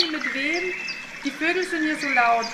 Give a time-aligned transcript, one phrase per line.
[0.00, 0.72] Sorry, mit wem?
[1.24, 2.46] Die Vögel sind hier so laut.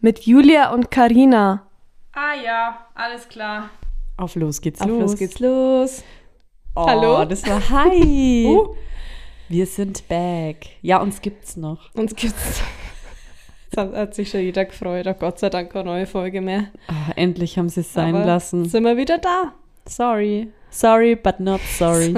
[0.00, 1.66] Mit Julia und Karina.
[2.12, 3.70] Ah ja, alles klar.
[4.16, 5.00] Auf los geht's Auf los.
[5.00, 6.04] los geht's los.
[6.74, 7.24] Oh, Hallo?
[7.24, 8.46] das war Hi.
[8.54, 8.74] Uh.
[9.48, 10.66] Wir sind back.
[10.82, 11.94] Ja, uns gibt's noch.
[11.94, 12.62] Uns gibt's.
[13.70, 15.06] Das hat, sich schon jeder gefreut.
[15.06, 16.70] Oh Gott sei Dank keine neue Folge mehr.
[16.88, 18.66] Ah, endlich haben sie es sein Aber lassen.
[18.68, 19.52] Sind wir wieder da?
[19.86, 20.50] Sorry.
[20.70, 22.14] Sorry, but not sorry.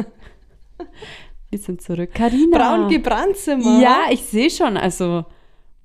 [1.50, 2.10] wir sind zurück.
[2.14, 2.56] Karina.
[2.58, 3.80] Braun gebrannt sind wir.
[3.80, 4.76] Ja, ich sehe schon.
[4.76, 5.24] Also,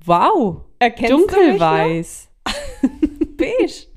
[0.06, 0.62] wow.
[0.80, 2.30] Erkennst du mich Dunkelweiß.
[3.38, 3.88] Beige.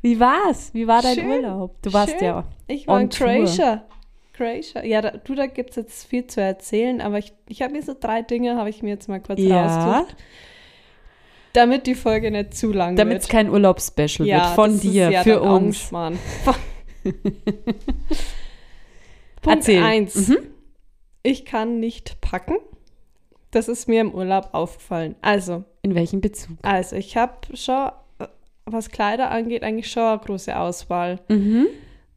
[0.00, 0.74] Wie war's?
[0.74, 1.80] Wie war dein Schön, Urlaub?
[1.82, 2.24] Du warst schön.
[2.24, 3.08] ja Ich war in.
[3.08, 3.84] Croatia.
[4.32, 4.84] Croatia.
[4.84, 7.82] Ja, da, du, da gibt es jetzt viel zu erzählen, aber ich, ich habe mir
[7.82, 9.92] so drei Dinge, habe ich mir jetzt mal kurz Ja.
[9.94, 10.16] rausgesucht.
[11.52, 13.30] Damit die Folge nicht zu lang Damit es wird.
[13.32, 15.92] kein Urlaubsspecial ja, wird von dir, ja für uns.
[19.42, 19.82] Punkt Erzähl.
[19.82, 20.28] eins.
[20.28, 20.38] Mhm.
[21.22, 22.56] Ich kann nicht packen.
[23.50, 25.14] Das ist mir im Urlaub aufgefallen.
[25.20, 26.56] Also, In welchem Bezug?
[26.62, 27.90] also ich habe schon,
[28.64, 31.20] was Kleider angeht, eigentlich schon eine große Auswahl.
[31.28, 31.66] Mhm.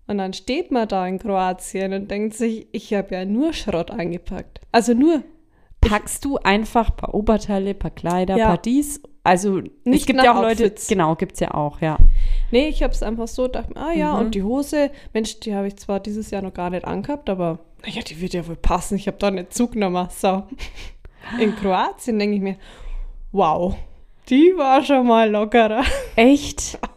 [0.08, 3.92] Und dann steht man da in Kroatien und denkt sich, ich habe ja nur Schrott
[3.92, 4.62] eingepackt.
[4.72, 5.24] Also nur.
[5.82, 8.48] Packst du einfach ein paar Oberteile, ein paar Kleider, ein Ja.
[8.48, 9.02] paar dies?
[9.26, 10.88] Also es Nicht gibt nach ja auch Leute, Outfits.
[10.88, 11.98] genau, gibt's ja auch, ja.
[12.52, 14.20] Nee, ich habe es einfach so, dachte mir, ah ja, Mhm.
[14.20, 17.60] und die Hose, Mensch, die habe ich zwar dieses Jahr noch gar nicht angehabt, aber
[17.86, 18.96] naja, die wird ja wohl passen.
[18.96, 20.08] Ich habe da nicht zugenommen.
[20.12, 20.44] So.
[21.40, 22.56] In Kroatien denke ich mir,
[23.32, 23.76] wow,
[24.30, 25.84] die war schon mal lockerer.
[26.16, 26.80] Echt?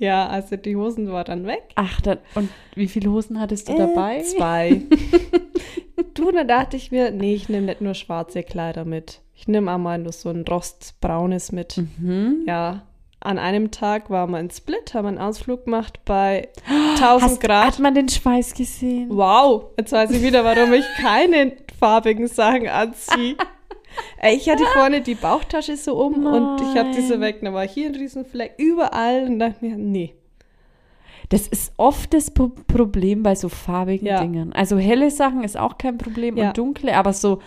[0.00, 1.64] Ja, also die Hosen war dann weg.
[1.74, 4.20] Ach, dann, und wie viele Hosen hattest du Äh, dabei?
[4.22, 4.82] Zwei.
[6.14, 9.20] du, da dachte ich mir, nee, ich nehme nicht nur schwarze Kleider mit.
[9.34, 11.76] Ich nehme auch mal nur so ein rostbraunes mit.
[11.76, 12.44] Mhm.
[12.46, 12.82] Ja,
[13.20, 16.48] an einem Tag waren wir in Split, haben einen Ausflug gemacht bei
[16.96, 17.66] 1000 Hast, Grad.
[17.66, 19.08] hat man den Schweiß gesehen?
[19.10, 23.36] Wow, jetzt weiß ich wieder, warum ich keine farbigen Sachen anziehe.
[24.22, 27.20] Ich hatte vorne die Bauchtasche so um und ich habe diese Nein.
[27.22, 27.38] weg.
[27.42, 30.14] Da war hier ein Riesenfleck überall und dachte mir, nee.
[31.30, 34.20] Das ist oft das Pro Problem bei so farbigen Ja.
[34.22, 34.52] Dingen.
[34.52, 36.48] Also helle Sachen ist auch kein Problem Ja.
[36.48, 37.40] und dunkle, aber so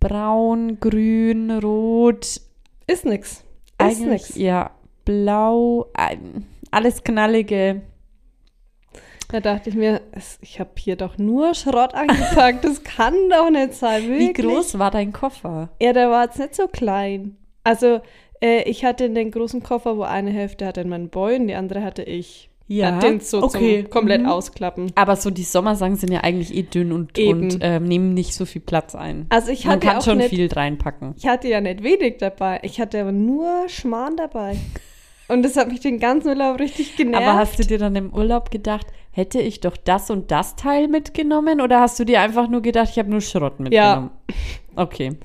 [0.00, 2.40] braun, grün, rot,
[2.86, 3.42] Ist nix.
[3.90, 4.36] Ist nix.
[4.36, 4.70] ja
[5.04, 5.86] blau,
[6.70, 7.82] alles knallige.
[9.30, 10.00] Da dachte ich mir,
[10.42, 12.64] ich habe hier doch nur Schrott angepackt.
[12.64, 14.02] Das kann doch nicht sein.
[14.08, 14.28] Wirklich.
[14.38, 15.70] Wie groß war dein Koffer?
[15.80, 17.36] Ja, der war jetzt nicht so klein.
[17.64, 18.00] Also,
[18.40, 21.82] äh, ich hatte den großen Koffer, wo eine Hälfte hatte mein Boy und die andere
[21.82, 22.50] hatte ich.
[22.66, 23.82] Ja, den so okay.
[23.82, 24.28] zum komplett Mhm.
[24.28, 24.92] ausklappen.
[24.94, 27.42] Aber so die Sommersachen sind ja eigentlich eh dünn und, Eben.
[27.42, 29.26] und ähm, nehmen nicht so viel Platz ein.
[29.28, 31.14] Also ich Man hatte kann auch schon nicht, viel reinpacken.
[31.16, 32.60] ich hatte ja nicht wenig dabei.
[32.62, 34.56] Ich hatte aber nur Schmarrn dabei.
[35.28, 37.22] Und das hat mich den ganzen Urlaub richtig genervt.
[37.26, 40.88] Aber hast du dir dann im Urlaub gedacht, hätte ich doch das und das Teil
[40.88, 41.60] mitgenommen?
[41.60, 44.10] Oder hast du dir einfach nur gedacht, ich habe nur Schrott mitgenommen?
[44.74, 45.16] Okay.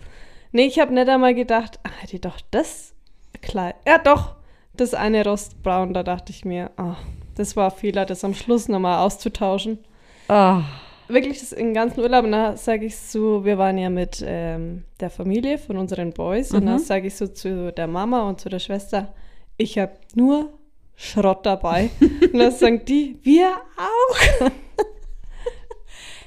[0.51, 2.94] Nee, ich habe nicht einmal gedacht, ah, hätte ich doch das
[3.41, 3.75] Kleid.
[3.88, 4.35] Ja, doch.
[4.75, 6.95] Das eine Rostbraun, da dachte ich mir, ah,
[7.39, 9.79] das war ein Fehler, das am Schluss nochmal auszutauschen.
[10.27, 10.61] Ah,
[11.07, 14.83] Wirklich, das im ganzen Urlaub, und da sage ich so, wir waren ja mit ähm,
[15.00, 16.67] der Familie von unseren Boys, und Mhm.
[16.67, 19.11] da sage ich so zu der Mama und zu der Schwester,
[19.57, 20.53] ich habe nur
[20.95, 21.89] Schrott dabei.
[22.00, 24.50] und dann sagen die, wir auch.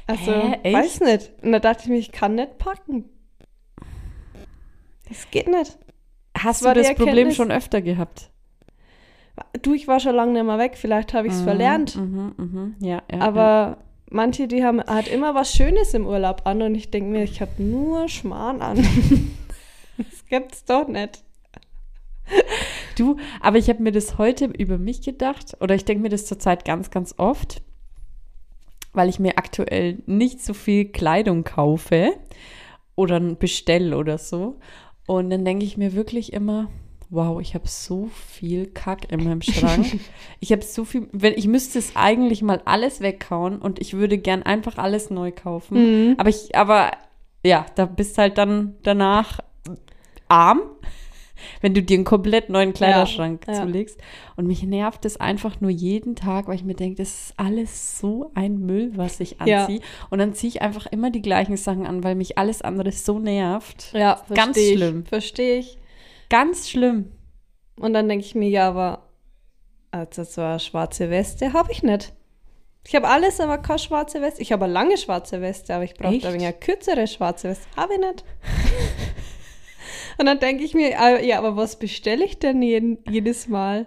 [0.08, 1.30] also, Hä, weiß nicht.
[1.42, 3.04] Und da dachte ich mir, ich kann nicht packen.
[5.08, 5.78] Das geht nicht.
[6.36, 8.30] hast war du das Problem schon öfter gehabt?
[9.62, 11.96] Du, ich war schon lange nicht mehr weg, vielleicht habe ich es Mhm, verlernt.
[11.96, 13.78] Mhm, mhm, ja, ja, Aber
[14.10, 17.40] manche, die haben halt immer was Schönes im Urlaub an und ich denke mir, ich
[17.40, 18.76] habe nur Schmarrn an.
[19.96, 21.22] das gibt's doch nicht.
[22.96, 26.26] Du, aber ich habe mir das heute über mich gedacht, oder ich denke mir das
[26.26, 27.62] zurzeit ganz, ganz oft,
[28.92, 32.12] weil ich mir aktuell nicht so viel Kleidung kaufe
[32.94, 34.58] oder bestelle oder so.
[35.06, 36.68] Und dann denke ich mir wirklich immer,
[37.12, 40.00] wow, ich habe so viel Kack in meinem Schrank.
[40.40, 44.16] ich habe so viel, wenn ich müsste es eigentlich mal alles weghauen und ich würde
[44.16, 46.08] gern einfach alles neu kaufen.
[46.08, 46.14] Mhm.
[46.16, 46.92] Aber ich, aber
[47.44, 49.40] ja, da bist halt dann danach
[50.28, 50.62] arm,
[51.60, 53.60] wenn du dir einen komplett neuen Kleiderschrank ja.
[53.60, 54.00] zulegst.
[54.36, 57.98] Und mich nervt es einfach nur jeden Tag, weil ich mir denke, das ist alles
[57.98, 59.64] so ein Müll, was ich Ja.
[59.64, 59.80] anziehe.
[60.08, 63.18] Und dann ziehe ich einfach immer die gleichen Sachen an, weil mich alles andere so
[63.18, 63.92] nervt.
[63.92, 65.04] Ja, Ganz schlimm.
[65.04, 65.76] Verstehe ich.
[66.32, 67.12] Ganz schlimm.
[67.76, 69.10] Und dann denke ich mir, ja, aber
[69.90, 72.14] also so eine schwarze Weste habe ich nicht.
[72.86, 74.40] Ich habe alles, aber keine schwarze Weste.
[74.40, 77.66] Ich habe eine lange schwarze Weste, aber ich brauche wenig eine kürzere schwarze Weste.
[77.76, 78.24] Habe ich nicht.
[80.18, 83.86] Und dann denke ich mir, ah, ja, aber was bestelle ich denn jeden, jedes Mal?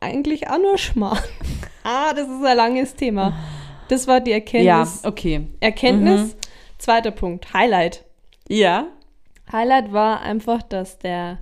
[0.00, 1.22] Eigentlich auch nur Schmarrn.
[1.84, 3.38] ah, das ist ein langes Thema.
[3.86, 5.04] Das war die Ja, Erkenntnis.
[5.04, 5.46] okay.
[5.60, 6.20] Erkenntnis.
[6.20, 6.38] Mhm.
[6.78, 8.04] Zweiter Punkt, Highlight.
[8.48, 8.88] Ja.
[9.52, 11.38] Highlight war einfach, dass der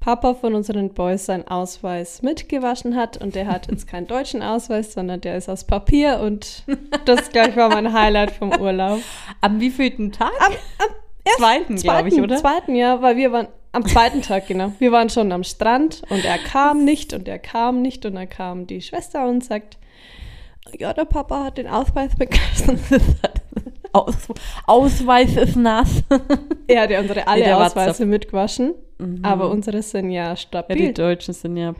[0.00, 4.92] Papa von unseren Boys seinen Ausweis mitgewaschen hat und der hat jetzt keinen deutschen Ausweis,
[4.92, 6.64] sondern der ist aus Papier und
[7.04, 9.00] das, glaube ich, war mein Highlight vom Urlaub.
[9.40, 10.32] Am wievielten Tag?
[10.40, 12.36] Am, am zweiten, glaube ich, oder?
[12.36, 14.72] Zweiten, ja, weil wir waren am zweiten Tag, genau.
[14.80, 18.28] Wir waren schon am Strand und er kam nicht und er kam nicht und dann
[18.28, 19.78] kam die Schwester und sagt,
[20.78, 22.78] ja, der Papa hat den Ausweis vergessen.
[23.92, 24.14] Aus,
[24.66, 26.02] Ausweis ist nass.
[26.70, 28.74] ja unsere alle der Ausweise mitgewaschen,
[29.22, 30.76] aber unsere sind ja Ja, stabil.
[30.76, 31.74] die Deutschen sind ja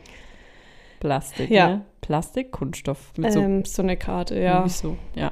[0.99, 1.67] Plastik, Ja.
[1.67, 1.81] ne?
[2.01, 3.11] Plastik, Kunststoff.
[3.17, 4.67] Mit so, ähm, so eine Karte, ja.
[4.67, 5.31] so, ja.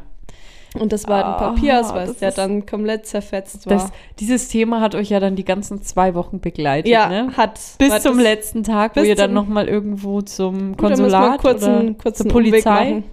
[0.80, 3.74] Und das war Ah, ein Papierausweis, das der dann komplett zerfetzt war.
[3.74, 7.36] Das, dieses Thema hat euch ja dann die ganzen zwei Wochen begleitet, ja, ne?
[7.36, 7.60] hat.
[7.78, 12.32] Bis zum letzten Tag, wo ihr dann nochmal irgendwo zum Konsulat kurz oder kurzen zur
[12.32, 13.04] Polizei.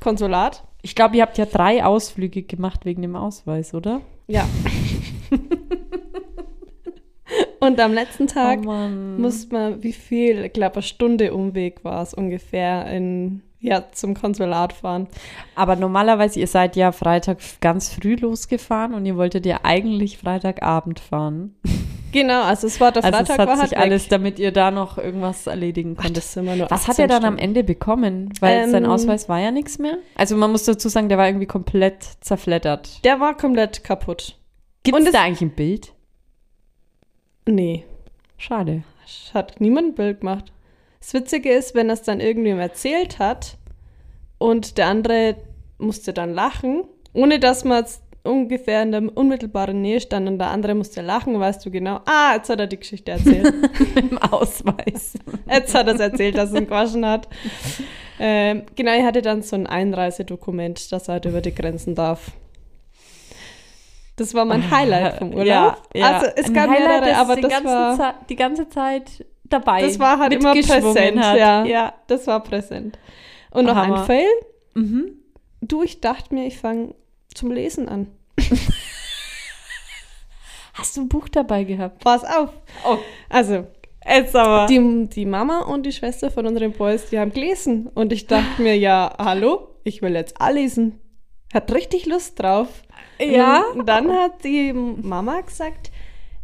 [0.00, 0.64] Konsulat?
[0.82, 4.00] Ich glaube, ihr habt ja drei Ausflüge gemacht wegen dem Ausweis, oder?
[4.26, 4.46] Ja.
[7.60, 9.20] Und am letzten Tag oh Mann.
[9.20, 14.14] muss man, wie viel, ich glaube, eine Stunde Umweg war es ungefähr, in, ja, zum
[14.14, 15.08] Konsulat fahren.
[15.56, 21.00] Aber normalerweise, ihr seid ja Freitag ganz früh losgefahren und ihr wolltet ja eigentlich Freitagabend
[21.00, 21.56] fahren.
[22.12, 23.78] Genau, also es war der Also Freitag, es hat war sich halt weg.
[23.78, 26.16] alles, damit ihr da noch irgendwas erledigen Ach, konntet.
[26.18, 27.42] das sind immer nur Was hat 18 er dann am Stunden.
[27.44, 28.32] Ende bekommen?
[28.40, 29.98] Weil sein Ähm, Ausweis war ja nichts mehr.
[30.14, 33.04] Also man muss dazu sagen, der war irgendwie komplett zerfleddert.
[33.04, 34.36] Der war komplett kaputt.
[34.84, 35.92] Gibt es es- da eigentlich ein Bild?
[37.46, 37.84] Nee,
[38.36, 38.82] Schade.
[39.34, 40.52] hat niemand ein Bild gemacht.
[41.00, 43.56] Das Witzige ist, wenn er es dann irgendwem erzählt hat
[44.38, 45.36] und der andere
[45.78, 50.50] musste dann lachen, ohne dass man jetzt ungefähr in der unmittelbaren Nähe stand und der
[50.50, 53.52] andere musste lachen, weißt du genau, ah, jetzt hat er die Geschichte erzählt.
[53.96, 55.14] Im Ausweis.
[55.50, 57.28] jetzt hat er es erzählt, dass er ihn gewaschen hat.
[58.20, 62.32] Ähm, genau, er hatte dann so ein Einreisedokument, dass er halt über die Grenzen darf.
[64.16, 65.46] Das war mein Highlight vom Urlaub.
[65.46, 66.12] Ja, ja.
[66.12, 67.96] Also es Ein gab Highlight, mehrere, aber das war...
[67.96, 69.82] Zeit, die ganze Zeit dabei.
[69.82, 71.38] Das war halt immer präsent, hat.
[71.38, 71.64] ja.
[71.64, 71.94] ja.
[72.08, 72.98] Das war präsent.
[73.52, 74.00] Und noch Hammer.
[74.00, 74.28] ein Fail.
[74.74, 75.12] Mhm.
[75.60, 76.94] Du, ich dachte mir, ich fange
[77.32, 78.08] zum Lesen an.
[80.74, 81.98] Hast du ein Buch dabei gehabt?
[82.04, 82.50] Pass auf.
[82.86, 82.98] Oh,
[83.28, 83.66] Also,
[84.08, 84.66] jetzt aber.
[84.66, 87.88] die, die Mama und die Schwester von unseren Boys, die haben gelesen.
[87.88, 91.00] Und ich dachte mir, ja, hallo, ich will jetzt auch lesen.
[91.52, 92.68] Hat richtig Lust drauf.
[93.18, 93.64] Ja?
[93.74, 95.90] Und dann hat die Mama gesagt,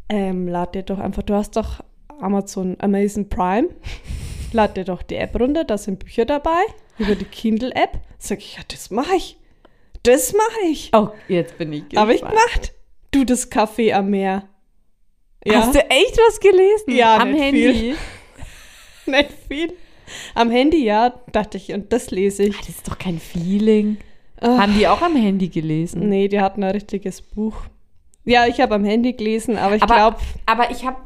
[0.09, 1.81] ähm, lad dir doch einfach, du hast doch
[2.21, 3.69] Amazon, Amazon Prime.
[4.53, 6.63] Lad dir doch die App runter, da sind Bücher dabei,
[6.99, 7.99] über die Kindle-App.
[8.19, 9.37] Sag ich, ja, das mache ich.
[10.05, 10.91] Das mache ich.
[10.95, 12.41] oh, jetzt bin ich Habe ich gespannt.
[12.45, 12.73] gemacht.
[13.11, 14.45] Du, das Café am Meer.
[15.45, 16.95] Ja, Hast du echt was gelesen?
[16.97, 17.73] Ja, Am Handy.
[17.73, 17.97] viel.
[19.07, 19.73] nicht viel.
[20.35, 22.55] Am Handy, ja, dachte ich, und das lese ich.
[22.55, 23.99] Ah, Das ist doch kein Feeling.
[24.41, 24.59] Ah.
[24.59, 26.09] Haben die auch am Handy gelesen?
[26.09, 27.57] Nee, die hatten ein richtiges Buch.
[28.25, 30.97] Ja, ich habe am Handy gelesen, aber ich glaube, Aber ich habe.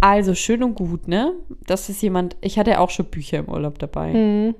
[0.00, 1.34] Also schön und gut, ne?
[1.66, 2.36] Das ist jemand.
[2.40, 4.12] Ich hatte auch schon Bücher im Urlaub dabei.
[4.12, 4.54] hm,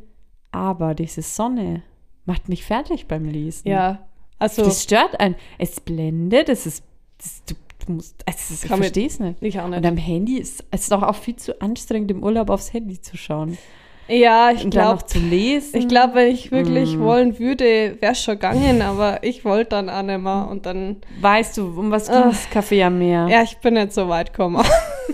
[0.51, 1.83] Aber diese Sonne
[2.29, 3.67] macht mich fertig beim Lesen.
[3.69, 4.07] ja,
[4.39, 5.35] also Das stört einen.
[5.59, 6.85] Es blendet, es ist.
[7.21, 7.55] Das, du,
[7.87, 8.23] du musst.
[8.29, 9.43] Ist, ich verstehe es nicht.
[9.43, 9.85] ich auch Und nicht.
[9.87, 13.59] am Handy ist es doch auch viel zu anstrengend, im Urlaub aufs Handy zu schauen.
[14.07, 15.77] Ja, ich Und glaube, zu lesen.
[15.81, 17.01] ich glaube, wenn ich wirklich Mm.
[17.01, 20.97] wollen würde, wäre es schon gegangen, aber ich wollte dann auch nicht mehr und dann,
[21.21, 23.27] Weißt du, um was ging das Kaffee am Meer?
[23.29, 24.65] ja, ich bin nicht so weit gekommen.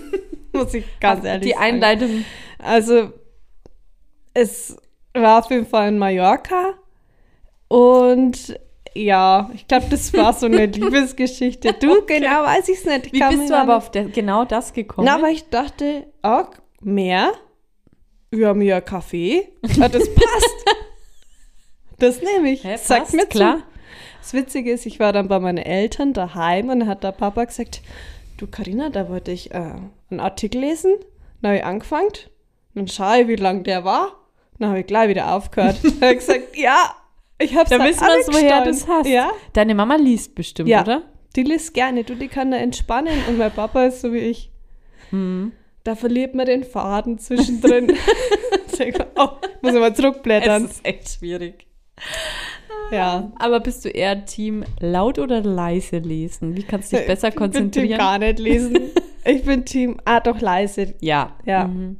[0.52, 1.64] Muss ich ganz ehrlich Die sagen.
[1.64, 2.24] Einleitung.
[2.58, 3.10] Also,
[4.32, 4.76] es
[5.12, 6.74] war auf jeden Fall in Mallorca
[7.68, 8.58] und
[8.94, 11.74] ja, ich glaube, das war so eine Liebesgeschichte.
[11.74, 13.06] Du, genau weiß ich es nicht.
[13.06, 15.06] Ich Wie bist du aber auf der, genau das gekommen?
[15.06, 17.32] Na, aber ich dachte, auch mehr.
[18.30, 19.48] Wir haben hier Kaffee.
[19.76, 20.64] Ja, das passt.
[21.98, 22.64] das nehme ich.
[22.64, 23.58] Hä, passt, mir klar.
[23.58, 23.64] zu.
[24.20, 27.44] Das Witzige ist, ich war dann bei meinen Eltern daheim und dann hat der Papa
[27.44, 27.82] gesagt,
[28.38, 29.74] du Karina, da wollte ich äh,
[30.10, 30.94] einen Artikel lesen.
[31.42, 32.08] Dann habe ich angefangen.
[32.74, 34.12] Dann schaue ich, wie lang der war.
[34.58, 35.78] Dann habe ich gleich wieder aufgehört.
[35.82, 36.94] dann habe ich gesagt, ja,
[37.38, 39.06] ich habe es Da wissen wir, woher du das hast.
[39.08, 40.82] Ja, Deine Mama liest bestimmt, Ja.
[40.82, 41.02] oder?
[41.36, 42.04] die liest gerne.
[42.04, 43.18] Du, die kann da entspannen.
[43.28, 44.50] Und mein Papa ist so wie ich.
[45.10, 45.50] Hm.
[45.82, 47.92] Da verliert man den Faden zwischendrin.
[49.16, 49.28] Oh,
[49.62, 50.64] muss ich mal zurückblättern.
[50.64, 51.66] ist echt schwierig.
[52.90, 53.30] Ja.
[53.38, 56.56] Aber bist du eher Team laut oder leise lesen?
[56.56, 57.98] Wie kannst du dich besser Ich bin Team konzentrieren?
[57.98, 58.78] gar nicht lesen.
[59.26, 60.94] Ich bin Team, ah doch, leise.
[61.00, 61.36] Ja.
[61.46, 61.66] Ja.
[61.68, 61.98] Mhm.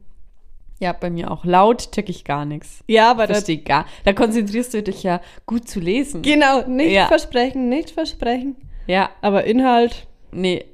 [0.84, 1.46] Ja, bei mir auch.
[1.46, 2.84] Laut check ich gar nichts.
[2.88, 3.86] Ja, aber das, Verstehe gar.
[4.04, 6.20] Da konzentrierst du dich ja gut zu lesen.
[6.20, 7.06] genau, nicht Ja.
[7.06, 8.56] versprechen, nicht versprechen.
[8.86, 10.66] Ja, Aber Inhalt, nee.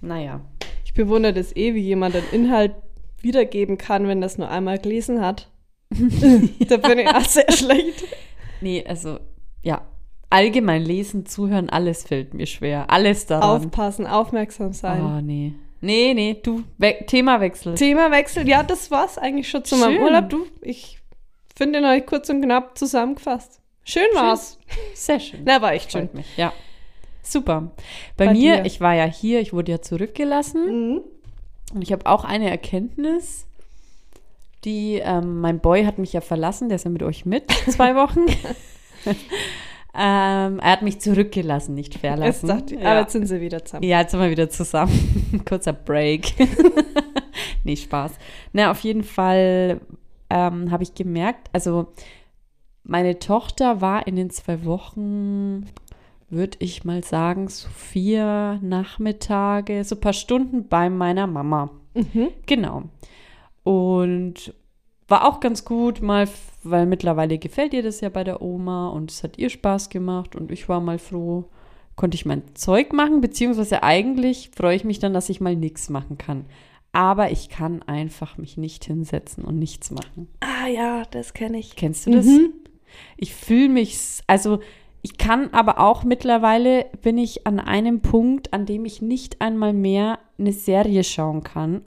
[0.00, 0.40] Naja.
[0.86, 2.72] ich bewundere das eh, wie jemand den Inhalt
[3.20, 5.50] wiedergeben kann, wenn das nur einmal gelesen hat.
[5.90, 8.04] da bin ich auch sehr schlecht.
[8.62, 9.18] Nee, also,
[9.62, 9.82] ja.
[10.30, 12.88] allgemein lesen, zuhören, alles fällt mir schwer.
[12.90, 13.50] Alles daran.
[13.66, 15.02] Aufpassen, aufmerksam sein.
[15.04, 15.52] Oh, nee.
[15.80, 17.74] Nee, nee, du, We Themawechsel.
[17.74, 20.02] Themawechsel, ja, das war's eigentlich schon zu meinem Schön.
[20.02, 20.28] Urlaub.
[20.30, 20.98] Du, ich
[21.54, 23.60] finde euch kurz und knapp zusammengefasst.
[23.84, 24.58] Schön war's.
[24.94, 25.40] Sehr schön.
[25.44, 26.08] Na, war echt schön.
[26.12, 26.52] Mich, ja.
[27.22, 27.72] Super.
[28.16, 28.64] Bei, Bei mir, dir?
[28.66, 31.00] ich war ja hier, ich wurde ja zurückgelassen Mhm.
[31.74, 33.46] und ich habe auch eine Erkenntnis,
[34.64, 37.94] die, ähm, mein Boy hat mich ja verlassen, der ist ja mit euch mit, zwei
[37.96, 38.26] Wochen.
[39.98, 42.48] ähm, er hat mich zurückgelassen, nicht Jetzt verlassen.
[42.48, 42.90] dachte ich, ja.
[42.90, 43.84] aber jetzt sind sie wieder zusammen.
[43.84, 45.42] Ja, jetzt sind wir wieder zusammen.
[45.48, 46.34] Kurzer Break.
[47.64, 48.12] nee, Spaß.
[48.52, 49.80] Na, auf jeden Fall
[50.28, 51.88] ähm, habe ich gemerkt, also
[52.82, 55.66] meine Tochter war in den zwei Wochen,
[56.28, 61.70] würde ich mal sagen, so vier Nachmittage, so ein paar Stunden bei meiner Mama.
[61.94, 62.28] Mhm.
[62.46, 62.82] Genau.
[63.64, 64.52] Und
[65.08, 66.28] war auch ganz gut, mal,
[66.62, 70.34] weil mittlerweile gefällt ihr das ja bei der Oma und es hat ihr Spaß gemacht
[70.34, 71.44] und ich war mal froh,
[71.94, 75.88] konnte ich mein Zeug machen, beziehungsweise eigentlich freue ich mich dann, dass ich mal nichts
[75.90, 76.46] machen kann.
[76.92, 80.28] Aber ich kann einfach mich nicht hinsetzen und nichts machen.
[80.40, 81.76] Ah ja, das kenne ich.
[81.76, 82.26] Kennst du das?
[82.26, 82.52] Mhm.
[83.16, 84.60] Ich fühle mich, also
[85.02, 89.72] ich kann aber auch mittlerweile, bin ich an einem Punkt, an dem ich nicht einmal
[89.72, 91.84] mehr eine Serie schauen kann,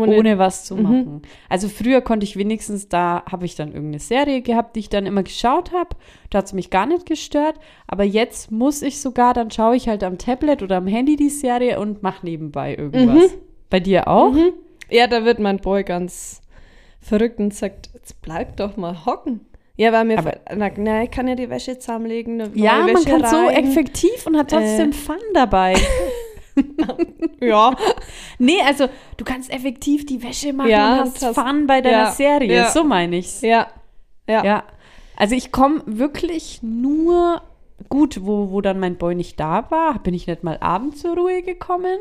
[0.00, 0.82] ohne, was zu Mhm.
[0.82, 1.22] machen.
[1.48, 5.06] Also früher konnte ich wenigstens, da habe ich dann irgendeine Serie gehabt, die ich dann
[5.06, 5.90] immer geschaut habe.
[6.30, 7.56] Da hat es mich gar nicht gestört.
[7.86, 11.30] Aber jetzt muss ich sogar, dann schaue ich halt am Tablet oder am Handy die
[11.30, 13.30] Serie und mache nebenbei irgendwas.
[13.70, 14.32] Bei dir auch?
[14.32, 14.52] Mhm.
[14.90, 16.40] Ja, da wird mein Boy ganz
[17.00, 19.40] verrückt und sagt, jetzt bleib doch mal hocken.
[19.76, 20.16] Ja, weil mir,
[20.56, 22.40] na, na, ich kann ja die Wäsche zusammenlegen.
[22.40, 23.64] eine Ja, neue man Wäsche kann so rein.
[23.64, 24.92] effektiv und hat trotzdem Äh.
[24.92, 25.74] Fun dabei.
[27.40, 27.74] Ja,
[28.38, 31.96] Nee, also du kannst effektiv die Wäsche machen Ja, und hast das- Fun bei deiner
[32.04, 32.52] ja, Serie.
[32.54, 32.70] ja.
[32.70, 33.40] So meine ich's.
[33.42, 33.68] ja,
[34.28, 34.44] ja.
[34.44, 34.64] Ja.
[35.16, 37.42] Also ich komme wirklich nur
[37.88, 41.16] gut, wo, wo dann mein Boy nicht da war, bin ich nicht mal abends zur
[41.16, 41.98] Ruhe gekommen.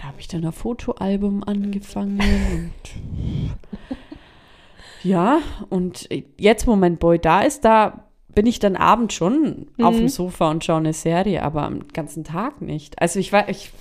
[0.00, 3.48] Da habe ich dann ein Fotoalbum angefangen und
[5.02, 5.38] ja,
[5.70, 8.04] und jetzt, wo mein Boy da ist, da
[8.38, 9.98] bin ich dann abends schon auf Mhm.
[9.98, 13.02] dem Sofa und schaue eine Serie, aber am ganzen Tag nicht.
[13.02, 13.72] Also ich war, ich,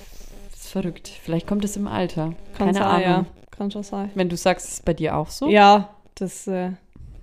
[0.52, 1.10] ist verrückt.
[1.22, 2.34] Vielleicht kommt es im Alter.
[2.58, 3.02] Kann Keine sein, Ahnung.
[3.04, 3.26] ja.
[3.56, 4.10] Kann schon sein.
[4.16, 5.48] Wenn du sagst, ist es bei dir auch so?
[5.48, 6.72] Ja, das, äh,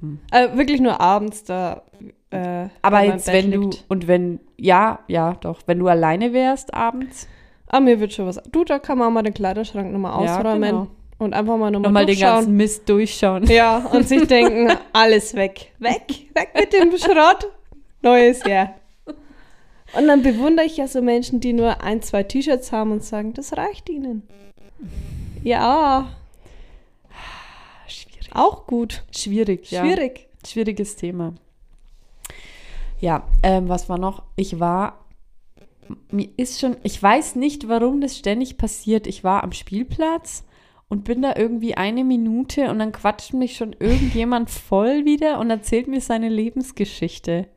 [0.01, 0.21] Hm.
[0.31, 1.83] äh, wirklich nur abends da.
[2.31, 3.85] Äh, Aber jetzt, wenn du, liegt.
[3.89, 7.27] und wenn, ja, ja, doch, wenn du alleine wärst abends,
[7.67, 8.41] Ah, mir wird schon was.
[8.53, 10.87] Du, da kann man mal den Kleiderschrank nochmal Ja, ausräumen genau.
[11.19, 13.45] Und einfach mal nochmal nochmal den ganzen Mist durchschauen.
[13.47, 15.73] Ja, und sich denken, alles weg.
[15.79, 17.49] Weg, weg mit dem Schrott.
[18.03, 18.75] Neues Jahr.
[19.97, 23.33] Und dann bewundere ich ja so Menschen, die nur ein, zwei T-Shirts haben und sagen,
[23.33, 24.23] das reicht ihnen.
[25.43, 26.09] Ja,
[27.87, 28.31] Schwierig.
[28.35, 29.05] auch gut.
[29.15, 29.83] Schwierig, ja.
[29.83, 30.29] Schwierig.
[30.47, 31.35] Schwieriges Thema.
[33.01, 34.23] Ja, ähm, was war noch?
[34.37, 35.05] Ich war,
[36.11, 39.07] mir ist schon, ich weiß nicht, warum das ständig passiert.
[39.07, 40.45] Ich war am Spielplatz
[40.95, 45.51] und bin da irgendwie eine Minute und dann quatscht mich schon irgendjemand voll wieder und
[45.51, 47.49] erzählt mir seine Lebensgeschichte.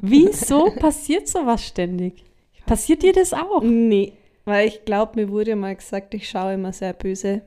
[0.00, 2.24] Wieso passiert sowas ständig?
[2.66, 3.62] Passiert dir das auch?
[3.62, 7.42] Nee, weil ich glaube, mir wurde mal gesagt, ich schaue immer sehr böse.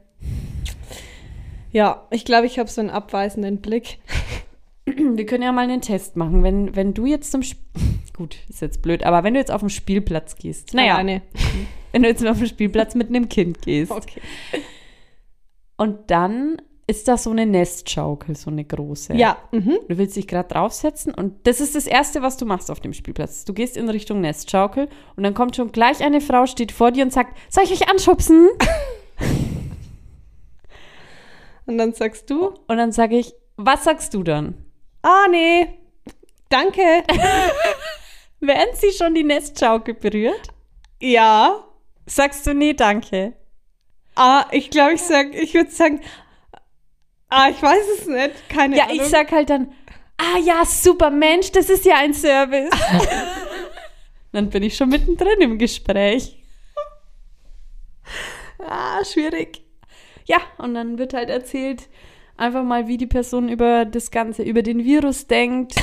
[1.73, 3.97] Ja, ich glaube, ich habe so einen abweisenden Blick.
[4.85, 6.43] Wir können ja mal einen Test machen.
[6.43, 7.59] Wenn, wenn du jetzt zum Sp
[8.15, 10.73] Gut, ist jetzt blöd, aber wenn du jetzt auf den Spielplatz gehst.
[10.73, 11.21] Naja, Alleine.
[11.91, 13.91] wenn du jetzt auf den Spielplatz mit einem Kind gehst.
[13.91, 14.21] Okay.
[15.77, 19.15] Und dann ist da so eine Nestschaukel, so eine große.
[19.15, 19.79] Ja, mhm.
[19.87, 22.93] Du willst dich gerade draufsetzen und das ist das Erste, was du machst auf dem
[22.93, 23.43] Spielplatz.
[23.43, 27.03] Du gehst in Richtung Nestschaukel und dann kommt schon gleich eine Frau, steht vor dir
[27.03, 28.49] und sagt, soll ich euch anschubsen?
[31.67, 34.53] Und dann sagst du, Und dann sage ich, was sagst du dann?
[35.01, 35.67] ah nee,
[36.49, 36.81] danke.
[38.39, 40.49] Während sie schon die Nestschaukel berührt,
[41.01, 41.63] ja,
[42.05, 43.33] sagst du, nee, danke.
[44.15, 46.01] Ah, ich glaube, ich sag, ich würde sagen,
[47.29, 48.95] ah, ich weiß es nicht, keine Ja, Ahnung.
[48.97, 49.71] ich sag halt dann,
[50.17, 52.69] ah ja, super Mensch, das ist ja ein Service.
[54.31, 56.37] dann bin ich schon mittendrin im Gespräch.
[58.59, 59.61] ah, schwierig.
[60.25, 61.87] Ja, und dann wird halt erzählt,
[62.37, 65.75] einfach mal, wie die Person über das Ganze, über den Virus denkt,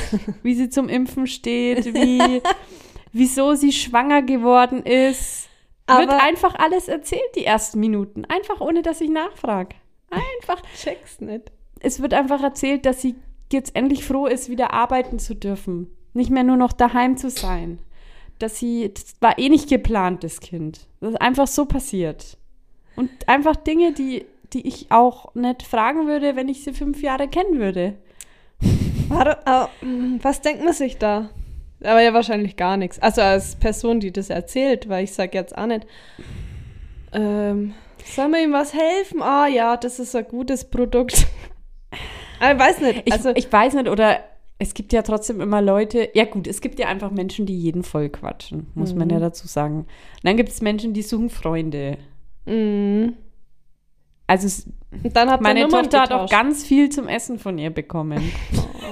[0.43, 2.41] wie sie zum Impfen steht, wie,
[3.13, 5.47] wieso sie schwanger geworden ist.
[5.87, 8.25] Wird Aber- einfach alles erzählt, die ersten Minuten.
[8.25, 9.75] Einfach ohne, dass ich nachfrage.
[10.09, 10.61] Einfach.
[10.77, 11.51] Check's nicht.
[11.79, 13.15] Es wird einfach erzählt, dass sie
[13.51, 15.95] jetzt endlich froh ist, wieder arbeiten zu dürfen.
[16.13, 17.79] Nicht mehr nur noch daheim zu sein.
[18.39, 20.87] Dass sie, das war eh nicht geplant, das Kind.
[21.01, 22.37] Das ist einfach so passiert.
[22.95, 27.27] Und einfach Dinge, die, die ich auch nicht fragen würde, wenn ich sie fünf Jahre
[27.27, 27.97] kennen würde.
[29.81, 31.29] Mm, was denkt man sich da?
[31.83, 32.99] Aber ja wahrscheinlich gar nichts.
[32.99, 35.85] Also als Person, die das erzählt, weil ich sage jetzt auch nicht,
[37.13, 37.73] ähm,
[38.05, 39.21] soll wir ihm was helfen?
[39.21, 41.27] Ah ja, das ist ein gutes Produkt.
[42.41, 43.03] Ich weiß nicht.
[43.05, 44.19] Ich, Also, ich weiß nicht, oder
[44.59, 47.83] es gibt ja trotzdem immer Leute, ja gut, es gibt ja einfach Menschen, die jeden
[47.83, 49.77] voll quatschen, muss man ja dazu sagen.
[49.77, 49.87] Und
[50.23, 51.97] dann gibt es Menschen, die suchen Freunde.
[52.45, 53.09] mm.
[54.27, 54.67] Also es,
[55.03, 56.31] Und dann hat meine er Tochter hat auch getauscht.
[56.33, 58.21] ganz viel zum Essen von ihr bekommen.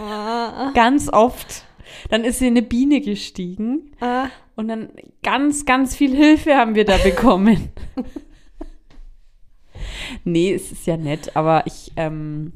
[0.03, 1.65] Ah, ganz oft.
[2.09, 4.89] Dann ist sie in eine Biene gestiegen ah, und dann
[5.23, 7.69] ganz, ganz viel Hilfe haben wir da bekommen.
[10.23, 12.53] nee, es ist ja nett, aber ich ähm,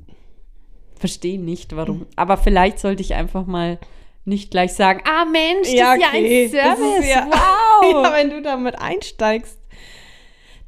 [0.97, 2.05] verstehe nicht, warum.
[2.15, 3.79] Aber vielleicht sollte ich einfach mal
[4.25, 6.43] nicht gleich sagen, ah Mensch, das Ja, ist ja okay.
[6.45, 6.99] ein Service.
[6.99, 8.03] ist ja- wow.
[8.03, 9.59] Ja, wenn du damit einsteigst.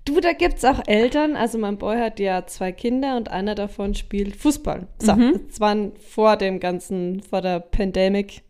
[0.07, 1.35] Du, da gibt es auch Eltern.
[1.35, 4.87] Also mein Boy hat ja zwei Kinder und einer davon spielt Fußball.
[4.99, 5.41] So, Mhm.
[5.49, 8.41] das waren vor dem ganzen, vor der Pandemic.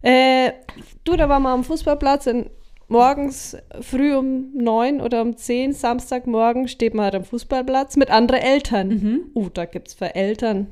[0.00, 0.52] Äh,
[1.04, 2.48] du, da waren wir am Fußballplatz und
[2.88, 8.40] morgens früh um neun oder um zehn, Samstagmorgen, steht man halt am Fußballplatz mit anderen
[8.40, 8.88] Eltern.
[8.88, 9.20] Mhm.
[9.34, 10.68] Uh, da gibt's für Eltern.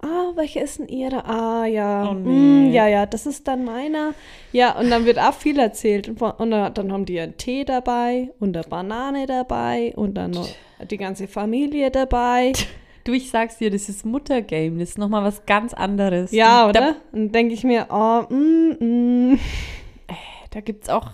[0.00, 1.24] Ah, welche ist denn ihre?
[1.24, 2.08] Ah, ja.
[2.08, 2.22] Oh, Mm,
[2.68, 2.70] nee.
[2.72, 4.14] ja, ja, das ist dann meiner.
[4.52, 6.08] Ja, und dann wird auch viel erzählt.
[6.08, 10.48] Und, und dann, haben die einen Tee dabei und eine Banane dabei und dann noch
[10.88, 12.52] die ganze Familie dabei.
[13.04, 16.30] Du, ich sag's dir, das ist Muttergame, das ist nochmal was ganz anderes.
[16.30, 16.96] Ja, Und oder?
[17.12, 18.76] Und denke ich mir, oh, mm,
[19.32, 19.40] mm.
[20.08, 20.14] Da,
[20.50, 21.12] da gibt's auch,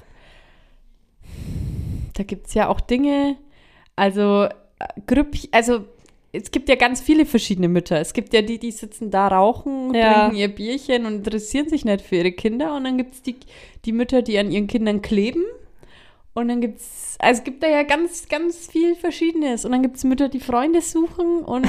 [2.15, 3.37] da gibt's ja auch Dinge,
[3.95, 4.51] also äh,
[5.07, 5.85] Grüppchen, also
[6.35, 8.01] es gibt ja ganz viele verschiedene Mütter.
[8.01, 10.13] Es gibt ja die, die sitzen da, rauchen, Ja.
[10.23, 12.75] trinken ihr Bierchen und interessieren sich nicht für ihre Kinder.
[12.75, 13.37] Und dann gibt's die,
[13.85, 15.45] die Mütter, die an ihren Kindern kleben.
[16.35, 19.65] Und dann gibt's, also es gibt da ja ganz, ganz viel Verschiedenes.
[19.65, 21.67] Und dann gibt's Mütter, die Freunde suchen und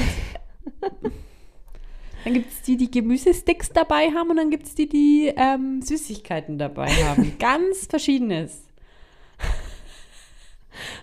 [2.24, 6.88] dann gibt's die, die Gemüsesticks dabei haben und dann gibt's die, die ähm, Süßigkeiten dabei
[6.90, 7.34] haben.
[7.40, 8.64] ganz Verschiedenes.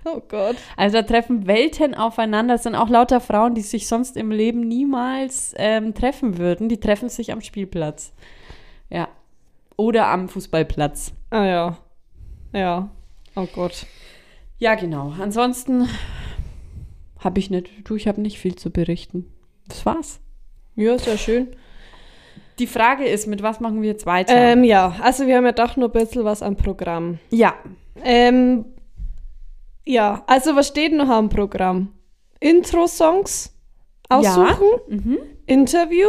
[0.05, 0.57] Oh Gott.
[0.77, 2.55] Also da treffen Welten aufeinander.
[2.55, 6.69] Es sind auch lauter Frauen, die sich sonst im Leben niemals ähm, treffen würden.
[6.69, 8.13] Die treffen sich am Spielplatz.
[8.91, 9.09] Ja.
[9.77, 11.13] Oder am Fußballplatz.
[11.31, 11.77] Ah ja.
[12.53, 12.91] Ja.
[13.37, 13.87] Oh Gott.
[14.59, 15.13] Ja, genau.
[15.21, 15.89] Ansonsten
[17.21, 19.33] habe ich nicht, du, ich habe nicht viel zu berichten.
[19.69, 20.21] Das war's.
[20.75, 21.49] Ja, ist ja schön.
[22.59, 24.35] Die Frage ist, mit was machen wir jetzt weiter?
[24.35, 27.19] Ähm, ja, also wir haben ja doch nur ein bisschen was am Programm.
[27.31, 27.55] ja.
[28.05, 28.65] Ähm,
[29.85, 31.93] ja, also was steht noch am Programm?
[32.41, 33.53] Intro-Songs
[34.09, 35.19] aussuchen, Mhm.
[35.47, 36.09] Interview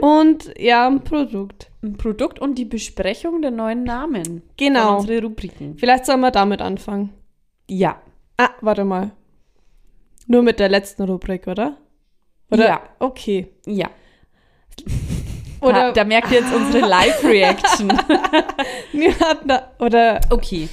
[0.00, 1.70] und ja, ein Produkt.
[1.82, 4.42] Ein Produkt und die Besprechung der neuen Namen.
[4.56, 4.96] Genau.
[4.98, 5.76] Unsere Rubriken.
[5.78, 7.10] Vielleicht sollen wir damit anfangen.
[7.68, 8.00] Ja.
[8.36, 9.12] Ah, warte mal.
[10.26, 11.76] Nur mit der letzten Rubrik, oder?
[12.50, 12.66] Oder?
[12.66, 12.80] Ja.
[12.98, 13.48] Okay.
[13.66, 13.88] Ja.
[15.60, 17.88] Oder da, da merkt ihr jetzt unsere Live-Reaction.
[18.92, 20.68] wir hatten da, oder Okay.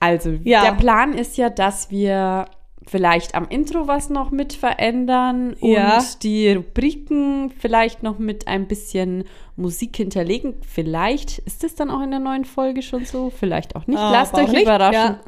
[0.00, 0.62] Also, Ja.
[0.64, 2.46] der Plan ist ja, dass wir
[2.86, 6.02] vielleicht am Intro was noch mit verändern und Ja.
[6.22, 9.24] die Rubriken vielleicht noch mit ein bisschen
[9.56, 10.54] Musik hinterlegen.
[10.66, 13.98] Vielleicht ist das dann auch in der neuen Folge schon so, vielleicht auch nicht.
[13.98, 14.62] Ah, Lasst euch nicht.
[14.62, 14.92] überraschen.
[14.94, 15.20] Ja.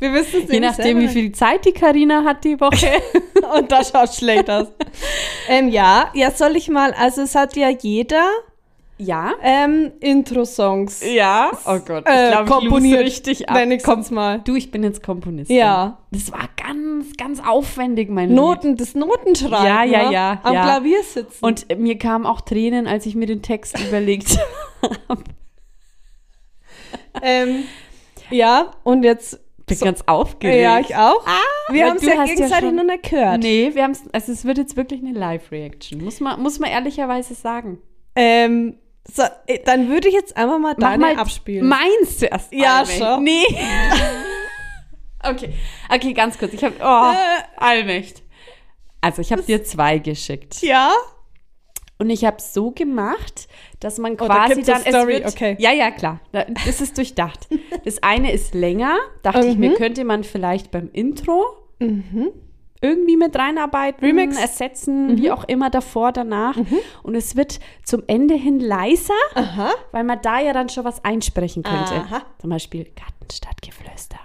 [0.00, 2.90] wir wissen es Je nachdem, wie viel Zeit die Karina hat die Woche.
[3.58, 4.66] Und das schaut schlecht aus.
[5.48, 8.28] ähm, ja, ja, soll ich mal, also es hat ja jeder
[8.98, 9.32] ja.
[9.42, 11.50] ähm, Intro-Songs Ja.
[11.66, 12.92] Oh Gott, ich äh, glaube, ich komponiert.
[13.00, 13.56] lose richtig ab.
[13.58, 14.40] Wenigstens mal.
[14.40, 15.56] Du, ich bin jetzt Komponistin.
[15.56, 15.98] Ja.
[16.10, 18.36] Das war ganz, ganz aufwendig, mein Lied.
[18.36, 19.66] Noten, das Notenschreiben.
[19.66, 20.12] Ja, ja, ne?
[20.14, 20.62] ja, Am ja.
[20.64, 21.44] Klavier sitzen.
[21.44, 24.38] Und mir kamen auch Tränen, als ich mir den Text überlegt
[25.08, 25.22] habe.
[27.22, 27.64] ähm,
[28.30, 29.40] ja, und jetzt.
[29.66, 30.62] Bin So- ganz aufgeregt.
[30.62, 31.26] Ja, ich auch.
[31.70, 33.42] wir weil haben es ja ja gegenseitig schon- noch nicht gehört.
[33.42, 36.04] Nee, wir haben's, also es wird jetzt wirklich eine Live-Reaction.
[36.04, 37.78] Muss man, muss man ehrlicherweise sagen.
[38.14, 38.76] Ähm,
[39.12, 41.66] so, äh, dann würde ich jetzt einfach mal Mach deine mal abspielen.
[41.68, 42.52] Meins zuerst.
[42.52, 42.98] Ja, Allmächt.
[42.98, 43.24] schon.
[43.24, 43.44] Nee.
[45.22, 45.54] okay.
[45.92, 46.52] Okay, ganz kurz.
[46.52, 47.42] Ich habe, oh, Äh.
[47.56, 48.22] Allmächt.
[49.00, 50.62] Also ich habe dir zwei geschickt.
[50.62, 50.92] ja?
[51.98, 53.48] Und ich habe es so gemacht,
[53.80, 55.56] dass man Oh, da quasi gibt's eine dann Story, wird, okay.
[55.58, 56.20] Ja, ja, klar.
[56.32, 57.46] Da- Das ist durchdacht.
[57.84, 59.74] Das eine ist länger, dachte ich mir, Mhm.
[59.76, 61.44] könnte man vielleicht beim Intro
[62.80, 64.38] irgendwie mit reinarbeiten, Remix.
[64.38, 66.56] ersetzen, wie auch immer davor, danach.
[67.02, 69.70] Und es wird zum Ende hin leiser, Aha.
[69.92, 71.94] weil man da ja dann schon was einsprechen könnte.
[71.94, 72.22] Aha.
[72.40, 74.18] Zum Beispiel Gartenstadtgeflüster.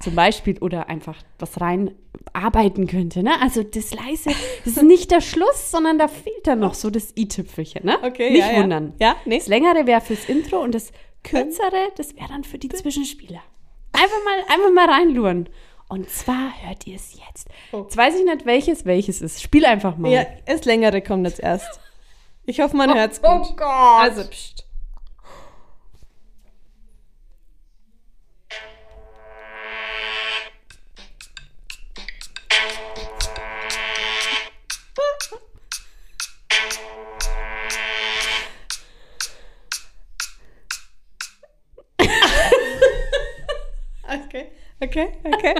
[0.00, 1.94] Zum Beispiel oder einfach was rein
[2.34, 3.22] arbeiten könnte.
[3.22, 3.40] Ne?
[3.40, 4.30] Also das leise,
[4.64, 7.86] das ist nicht der Schluss, sondern da fehlt dann noch so das i-Tüpfelchen.
[7.86, 7.98] Ne?
[8.02, 8.60] Okay, Nicht ja, ja.
[8.62, 8.92] wundern.
[9.00, 9.38] Ja, nee.
[9.38, 13.40] Das längere wäre fürs Intro und das kürzere, das wäre dann für die Zwischenspieler.
[13.92, 15.48] Einfach mal, einfach mal reinluren.
[15.94, 17.46] Und zwar hört ihr es jetzt.
[17.70, 17.82] Oh.
[17.82, 19.40] Jetzt weiß ich nicht, welches welches ist.
[19.40, 20.10] Spiel einfach mal.
[20.10, 21.78] Ja, es längere kommt jetzt erst.
[22.46, 23.46] Ich hoffe, man oh, hört's oh gut.
[23.52, 24.00] Oh Gott.
[24.00, 24.66] Also, pst.
[44.06, 44.48] Okay,
[44.80, 45.54] okay, okay.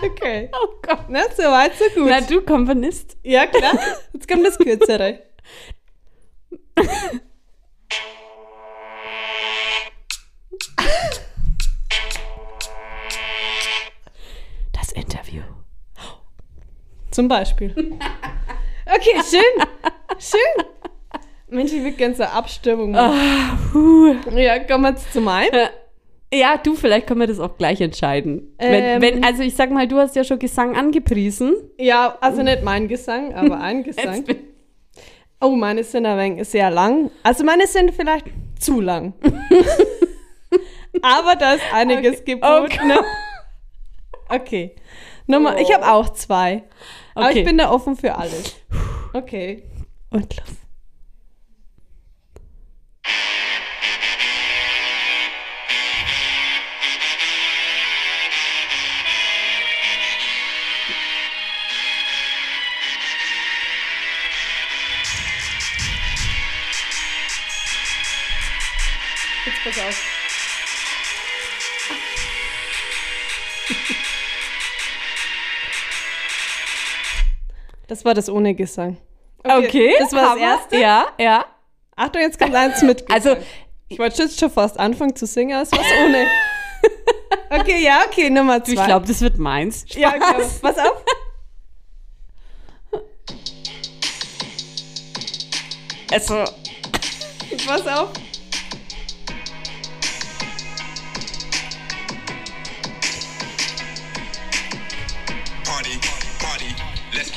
[0.52, 1.08] Oh Gott.
[1.08, 2.08] Na, so weit, so gut.
[2.08, 3.16] Na, du Komponist.
[3.22, 3.74] Ja, klar.
[4.12, 5.20] Jetzt kommt das Kürzere.
[14.72, 15.42] Das Interview.
[17.10, 17.74] Zum Beispiel.
[18.86, 19.66] Okay, schön.
[20.18, 20.64] Schön.
[21.48, 23.18] Mensch, ich würde gerne so eine Abstimmung machen.
[23.72, 24.14] Puh.
[24.36, 25.68] Ja, kommen wir jetzt zu meinem.
[26.32, 28.54] Ja, du, vielleicht können wir das auch gleich entscheiden.
[28.58, 28.72] Ähm.
[28.72, 31.54] wenn, wenn, also ich sag mal, du hast ja schon Gesang angepriesen.
[31.78, 34.24] Ja, also nicht mein Gesang, aber ein Gesang.
[35.40, 37.10] Oh, meine sind ein wenig sehr lang.
[37.22, 38.26] Also meine sind vielleicht
[38.58, 39.14] zu lang.
[41.02, 42.34] aber da ist einiges Okay.
[42.34, 42.88] geboten.
[42.88, 43.00] ne?
[44.28, 44.74] Okay.
[45.26, 46.64] Nummer, ich habe auch zwei.
[47.14, 47.38] Aber Okay.
[47.40, 48.56] ich bin da offen für alles.
[49.12, 49.62] Okay.
[50.10, 50.56] Und los.
[69.68, 70.02] Pass auf.
[77.86, 78.96] Das war das ohne Gesang.
[79.44, 79.94] Okay.
[79.98, 80.76] Das war das erste.
[80.78, 81.44] Ja, ja.
[81.96, 83.14] Achtung, jetzt kommt eins mit Gesang.
[83.14, 83.36] Also,
[83.88, 86.26] ich wollte jetzt schon fast anfangen zu singen, aber es war ohne.
[87.50, 88.72] Okay, ja, okay, Nummer zwei.
[88.72, 89.84] ich glaube, das wird meins.
[89.94, 90.44] Ja, ich glaube.
[90.60, 91.04] Pass auf.
[96.10, 96.44] Also,
[97.66, 98.10] Pass auf.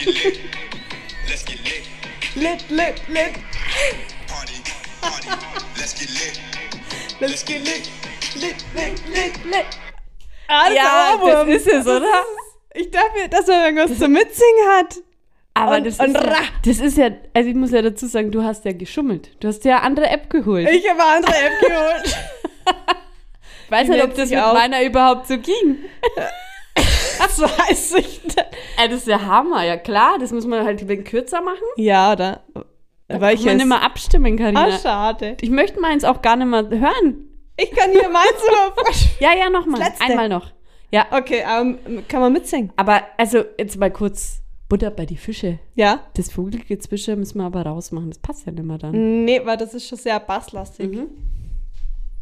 [0.05, 0.39] Get lit.
[1.29, 1.83] Let's get lit.
[2.35, 3.33] Lit, lit, lit.
[4.27, 4.61] Party,
[5.01, 5.27] party,
[5.77, 6.39] let's get lit.
[7.19, 7.89] Let's get lit.
[8.35, 9.65] Lit, lit, lit, lit.
[10.47, 12.05] Ah, das Ja, das ist es, Das oder?
[12.07, 14.95] ist- Ich dachte, dass er irgendwas zum Mitsingen hat.
[15.53, 18.43] aber Und- das, ist ja, das ist ja, also ich muss ja dazu sagen, du
[18.43, 19.29] hast ja geschummelt.
[19.41, 20.69] Du hast ja eine andere App geholt.
[20.69, 22.17] Ich habe eine andere App geholt.
[23.65, 25.77] Ich weiß nicht, ob das mit auch- meiner überhaupt so ging.
[27.21, 28.35] Das weiß ich nicht.
[28.77, 30.17] Das ist ja Hammer, ja klar.
[30.19, 31.57] Das muss man halt ein wenig kürzer machen.
[31.77, 32.41] Ja, oder?
[33.07, 34.65] Weil Ich kann nicht mehr abstimmen, Karina.
[34.65, 35.37] Ah, schade.
[35.41, 37.27] Ich möchte meins auch gar nicht mehr hören.
[37.57, 38.31] Ich kann hier meins
[38.83, 39.11] vorspielen.
[39.19, 39.81] Ja, ja, nochmal.
[39.99, 40.51] Einmal noch.
[40.91, 42.73] Ja, Okay, ähm, kann man mitsingen?
[42.75, 45.59] aber also jetzt mal kurz Butter bei die Fische.
[45.75, 45.99] Ja?
[46.15, 48.09] Das Vogelgezwitscher müssen wir aber rausmachen.
[48.09, 49.25] Das passt ja nicht mehr dann.
[49.25, 50.91] Nee, weil das ist schon sehr basslastig.
[50.91, 51.07] Mhm.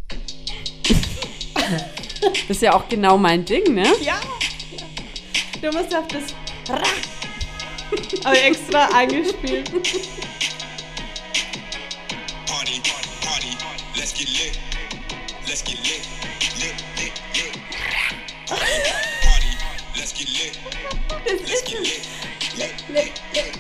[2.21, 3.85] Das ist ja auch genau mein Ding, ne?
[4.01, 4.19] Ja.
[5.61, 6.33] Du musst auf das
[6.69, 6.81] Ra.
[8.23, 9.69] Aber extra eingespielt.
[12.45, 12.81] Party,
[13.21, 13.57] party,
[13.97, 14.57] let's get lit.
[15.45, 16.07] Let's get lit.
[16.59, 17.51] Lit, lit, lit.
[18.47, 18.63] Party,
[19.21, 19.51] party,
[19.97, 20.57] let's get lit.
[21.25, 22.07] Let's get lit.
[22.57, 23.59] Lit, lit, lit.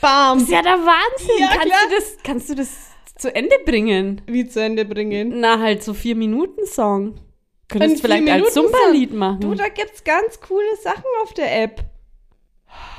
[0.00, 0.38] Bam.
[0.38, 1.38] Das ist ja der Wahnsinn.
[1.38, 1.80] Ja, kannst, klar.
[1.88, 2.68] du das, kannst du das
[3.16, 4.20] zu Ende bringen?
[4.26, 5.38] Wie zu Ende bringen.
[5.38, 7.20] Na, halt so vier Minuten Song.
[7.68, 8.64] Könntest vielleicht als Vier-Minuten-Song.
[8.66, 9.40] Zumba-Lied machen.
[9.40, 11.84] Du, da gibt's ganz coole Sachen auf der App.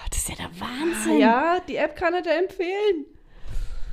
[0.09, 1.19] das ist ja der Wahnsinn.
[1.19, 3.05] Ja, die App kann ich dir empfehlen.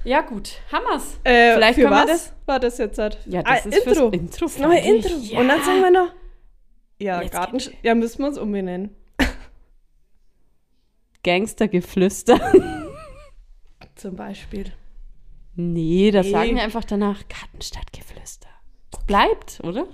[0.05, 0.61] Ja, gut.
[0.71, 1.19] Hammer's.
[1.25, 2.99] Äh, Vielleicht für was das- war das jetzt?
[2.99, 3.19] Halt?
[3.27, 4.09] Ja, das ah, ist fürs Intro.
[4.11, 4.79] Intro, Das neue.
[4.79, 5.15] Intro.
[5.17, 5.41] Ja.
[5.41, 6.13] Und dann sagen wir noch.
[6.99, 7.59] Ja, Jetzt Garten.
[7.83, 8.95] Ja, müssen wir uns umbenennen.
[11.25, 12.39] Gangstergeflüster.
[13.97, 14.73] Zum Beispiel.
[15.55, 16.33] Nee, das Nee.
[16.33, 17.23] sagen wir einfach danach.
[17.29, 18.49] Gartenstadtgeflüster.
[19.07, 19.87] Bleibt, oder?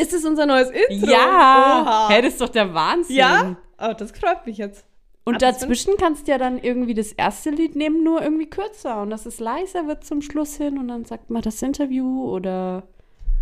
[0.00, 1.10] Ist es unser neues Intro?
[1.10, 1.82] Ja.
[1.82, 2.08] Oha.
[2.08, 3.16] Hey, das ist doch der Wahnsinn.
[3.16, 3.56] ja?
[3.78, 4.84] Oh, das freut mich jetzt.
[5.24, 9.00] Und das dazwischen kannst du ja dann irgendwie das erste Lied nehmen, nur irgendwie kürzer.
[9.02, 10.78] Und dass es leiser wird zum Schluss hin.
[10.78, 12.82] Und dann sagt man das Interview oder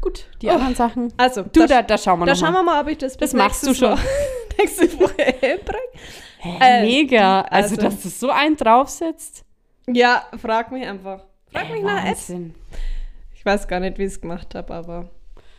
[0.01, 0.53] gut, die Oh.
[0.53, 1.13] anderen Sachen.
[1.17, 2.61] Also, Du, da, da, da schauen wir da noch schauen mal.
[2.61, 3.99] wir mal, ob ich das Das machst du schon.
[4.59, 5.81] Nächste Woche hinbringe.
[6.39, 7.41] Hä, Äh, Mega.
[7.43, 9.45] Also, also- dass du so einen draufsetzt.
[9.89, 11.25] Ja, frag mich einfach.
[11.51, 12.05] Frag Ey, mich nach.
[12.05, 12.55] Wahnsinn.
[13.35, 15.11] Ich weiß gar nicht, wie ich es gemacht habe, aber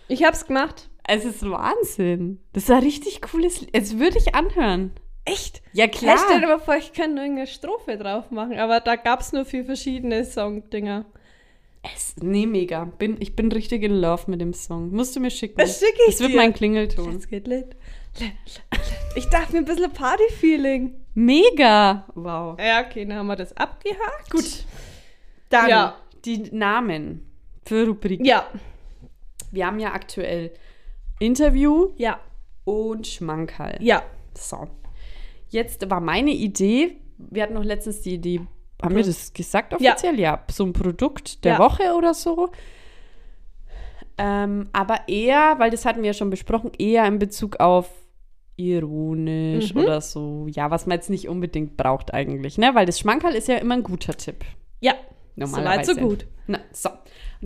[0.08, 0.90] ich habe es gemacht.
[1.06, 2.40] Es ist Wahnsinn.
[2.54, 3.70] Das ist ein richtig cooles Lied.
[3.74, 4.92] Es würde ich anhören.
[5.26, 5.62] Echt?
[5.74, 6.16] Ja, Klar.
[6.16, 6.26] klar.
[6.28, 9.46] stell dir mal vor, ich könnte irgendeine Strophe drauf machen, aber da gab es nur
[9.46, 11.06] vier verschiedene Songdinger.
[11.96, 12.86] Es, nee, mega.
[12.86, 14.92] Bin, ich bin richtig in Love mit dem Song.
[14.92, 15.56] Musst du mir schicken.
[15.58, 16.38] Das schicke ich Das wird dir.
[16.38, 17.12] mein Klingelton.
[17.12, 17.76] Let's get lit.
[19.16, 20.94] Ich dachte mir ein bisschen Party-Feeling.
[21.14, 22.06] Mega.
[22.16, 22.58] Wow.
[22.60, 24.30] Ja, okay, dann haben wir das abgehakt.
[24.30, 24.66] Gut.
[25.50, 25.96] Dann Ja.
[26.24, 27.30] die Namen
[27.66, 28.26] für Rubriken.
[28.26, 28.48] Ja.
[29.54, 30.52] Wir haben ja aktuell
[31.20, 32.20] Interview Ja.
[32.66, 33.78] und Schmankerl.
[33.82, 34.02] Ja.
[34.36, 34.68] So.
[35.50, 38.42] Jetzt war meine Idee, wir hatten noch letztens die Idee,
[38.82, 40.20] haben wir das gesagt offiziell?
[40.20, 40.44] Ja.
[40.52, 41.60] so ein Produkt der Ja.
[41.60, 42.50] Woche oder so.
[44.18, 47.90] Ähm, aber eher, weil das hatten wir ja schon besprochen, eher in Bezug auf
[48.56, 49.82] ironisch Mhm.
[49.82, 50.48] oder so.
[50.50, 52.72] Ja, was man jetzt nicht unbedingt braucht eigentlich, ne?
[52.74, 54.44] Weil das Schmankerl ist ja immer ein guter Tipp.
[54.82, 54.94] Ja,
[55.36, 55.94] Normalerweise.
[55.94, 56.28] soweit so gut.
[56.48, 56.90] Na, so.
[56.90, 56.98] Und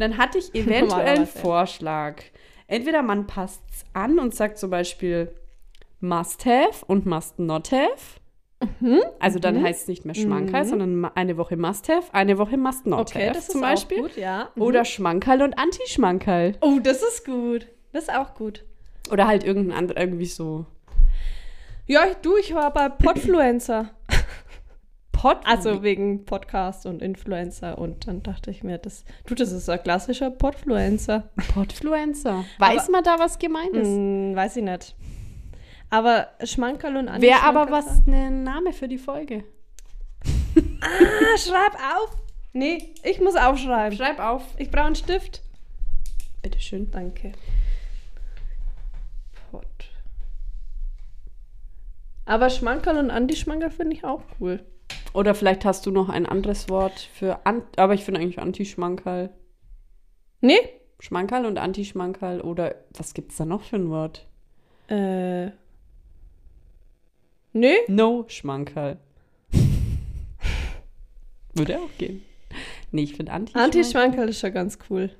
[0.01, 1.25] dann hatte ich eventuell einen.
[1.27, 2.21] Vorschlag.
[2.67, 5.33] Entweder man passt es an und sagt zum Beispiel
[5.99, 8.19] must have und must not have.
[8.79, 9.01] Mhm.
[9.19, 12.57] Also dann heißt es nicht mehr Schmankerl, sondern ma- eine Woche must have, eine Woche
[12.57, 13.99] must not Okay, have das zum ist Beispiel.
[13.99, 14.49] auch gut, ja.
[14.55, 14.61] Mhm.
[14.63, 16.55] Oder Schmankerl und Anti-Schmankerl.
[16.61, 17.67] Oh, das ist gut.
[17.93, 18.65] Das ist auch gut.
[19.11, 20.65] Oder halt irgendein anderer, irgendwie so
[21.85, 23.91] Ja, ich, du, ich war bei Podfluencer.
[25.17, 25.39] Pot.
[25.45, 27.79] Also wegen Podcast und Influencer.
[27.79, 31.23] Und dann dachte ich mir, das, du, das ist ein klassischer Podfluencer.
[31.55, 32.45] Podfluencer.
[32.59, 33.87] Weiß man da, was gemeint ist?
[33.87, 34.95] Hm, weiß ich nicht.
[35.89, 39.43] Aber Schmankerl und Wäre aber was ein Name für die Folge.
[40.81, 42.15] Ah, schreib auf.
[42.53, 43.97] Nee, ich muss aufschreiben.
[43.97, 44.43] Schreib auf.
[44.57, 45.41] Ich brauche einen Stift.
[46.43, 46.91] Bitteschön.
[46.91, 47.31] Danke.
[49.49, 49.65] Pod.
[52.25, 54.63] Aber Schmankerl und Anti-Schmankerl finde ich auch cool.
[55.13, 59.29] Oder vielleicht hast du noch ein anderes Wort für, an aber ich finde eigentlich Anti-Schmankerl.
[60.41, 60.59] Nee?
[60.99, 64.27] Schmankerl und Anti-Schmankerl oder was gibt's da noch für ein Wort?
[64.89, 65.51] Äh.
[67.53, 67.77] Nee?
[67.87, 68.97] No Schmankerl.
[71.53, 72.23] Würde auch gehen.
[72.91, 73.65] Nee, ich finde Anti-Schmankerl.
[73.65, 75.11] Anti-Schmankerl ist schon ganz cool.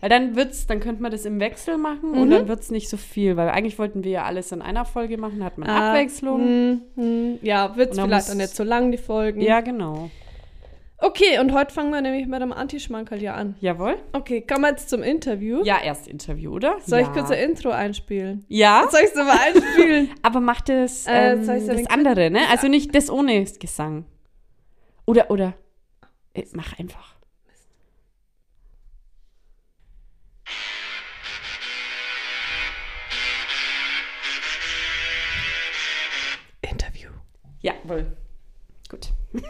[0.00, 2.18] Weil dann wird's, dann könnte man das im Wechsel machen Mhm.
[2.18, 5.16] und dann wird's nicht so viel, weil eigentlich wollten wir ja alles in einer Folge
[5.18, 6.40] machen, hat man Abwechslung.
[6.40, 9.40] Hm, hm, ja, wird dann vielleicht auch nicht so lang, die Folgen.
[9.40, 10.10] Ja, genau.
[10.98, 13.56] Okay, und heute fangen wir nämlich mit dem Anti-Schmankerl ja an.
[13.60, 13.96] Jawohl.
[14.12, 15.60] Okay, kommen wir jetzt zum Interview.
[15.64, 16.76] Ja, erst Interview, oder?
[16.86, 17.06] Soll ja.
[17.08, 18.44] ich kurz ein Intro einspielen?
[18.48, 20.10] Ja, Soll ich es aber einspielen?
[20.22, 22.40] aber macht das, Äh, ähm, ich's das andere, ne?
[22.52, 24.04] Also nicht das ohne Gesang.
[25.04, 25.54] Oder, oder.
[26.34, 27.16] Äh, mach einfach.
[37.62, 38.06] Jawohl.
[38.88, 39.08] Gut.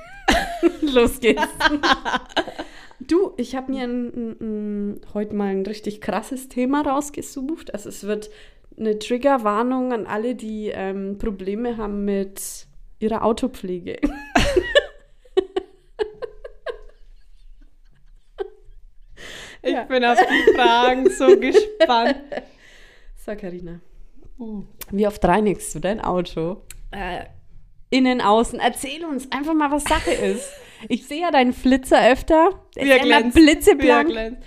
[0.83, 1.43] Los geht's.
[3.01, 7.75] du, ich habe mir ein, ein, ein, heute mal ein richtig krasses Thema rausgesucht.
[7.75, 8.31] Also es wird
[8.79, 12.67] eine Triggerwarnung an alle, die ähm, Probleme haben mit
[13.01, 13.99] ihrer Autopflege.
[19.65, 19.85] Ich Ja.
[19.85, 22.17] bin auf die Fragen so gespannt.
[23.17, 23.81] So, Karina.
[24.91, 26.63] Wie oft reinigst du dein Auto?
[26.91, 27.27] Äh,
[27.93, 28.59] Innen, außen.
[28.59, 30.49] Erzähl uns einfach mal, was Sache ist.
[30.89, 32.51] Ich sehe ja deinen Flitzer öfter.
[32.75, 34.09] Der ist er ja immer er blitzeblank.
[34.09, 34.43] glänzt.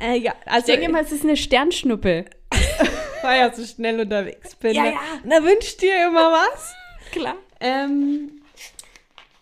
[0.00, 2.24] Äh, ja, Ich also denke immer, es ist eine Sternschnuppe.
[3.22, 4.74] weil ich ja so schnell unterwegs bin.
[4.74, 5.00] Ja, ja.
[5.24, 6.74] Na, wünscht dir immer was?
[7.12, 7.36] Klar.
[7.60, 8.40] Ähm,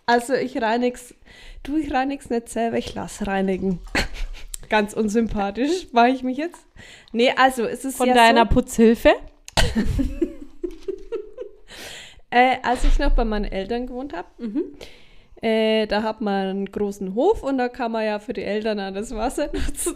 [0.05, 1.13] also ich reinig's,
[1.63, 3.79] du, ich reinig's nicht selber, ich lass reinigen.
[4.69, 6.65] Ganz unsympathisch, war ich mich jetzt?
[7.11, 9.13] Nee, also es ist Von ja deiner so, Putzhilfe?
[12.29, 14.63] Äh, als ich noch bei meinen Eltern gewohnt habe, Mhm.
[15.41, 18.79] äh, da hat man einen großen Hof und da kann man ja für die Eltern
[18.79, 19.95] auch das Wasser nutzen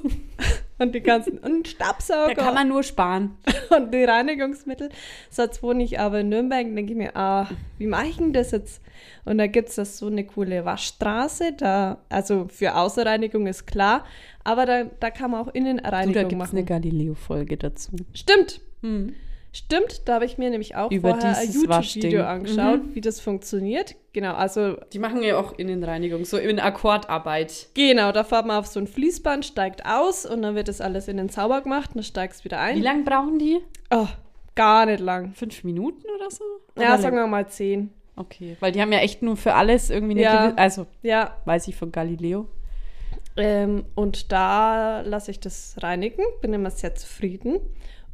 [0.78, 3.38] und die ganzen und einen Da Staubsauger kann man nur sparen.
[3.76, 4.90] und die Reinigungsmittel.
[5.30, 8.18] So, jetzt wohne ich aber in Nürnberg und denke ich mir, ah, wie mache ich
[8.18, 8.82] denn das jetzt?
[9.26, 14.06] Und da gibt es das so eine coole Waschstraße, da, also für Außenreinigung ist klar,
[14.44, 16.58] aber da, da kann man auch Du, Innenreinigung da gibt es machen.
[16.58, 17.92] eine Galileo-Folge dazu.
[18.14, 19.14] Stimmt, Hm.
[19.54, 21.52] Stimmt, da habe ich mir nämlich auch Über vorher ein.
[21.52, 22.96] YouTube-Video angeschaut, Mhm.
[22.96, 23.96] wie das funktioniert.
[24.14, 27.68] Genau, also Die machen ja auch Innenreinigung, so in Akkordarbeit.
[27.74, 31.08] genau, da fährt man auf so ein Fließband, steigt aus und dann wird das alles
[31.08, 32.78] innen sauber gemacht und dann steigst wieder ein.
[32.78, 33.60] Wie lange brauchen die?
[33.90, 34.08] Oh,
[34.56, 35.34] gar nicht lang.
[35.34, 36.44] Fünf Minuten oder so?
[36.78, 37.28] Ja, Oder sagen länger?
[37.28, 37.92] wir mal zehn.
[38.18, 40.42] Okay, weil die haben ja echt nur für alles irgendwie eine Ja.
[40.46, 42.48] gewisse, also Ja, weiß ich von Galileo.
[43.38, 47.62] Ähm, und da lasse ich das reinigen, bin immer sehr zufrieden.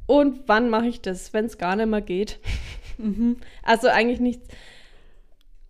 [0.07, 2.39] Und wann mache ich das, wenn es gar nicht mehr geht?
[3.61, 4.41] Also eigentlich nicht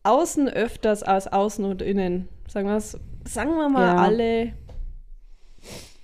[0.03, 2.29] außen öfters als außen und innen.
[2.47, 3.95] Sagen, wir's- sagen wir mal Ja.
[3.97, 4.53] alle,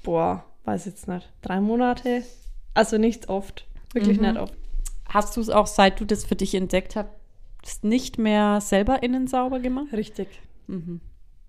[0.03, 2.23] boah, weiß jetzt nicht, drei Monate.
[2.73, 4.25] Also nicht oft, wirklich Mhm.
[4.25, 4.53] nicht oft.
[5.07, 9.27] Hast du es auch, seit du das für dich entdeckt hast, nicht mehr selber innen
[9.27, 9.93] sauber gemacht?
[9.93, 10.27] Richtig.
[10.67, 10.99] Mhm.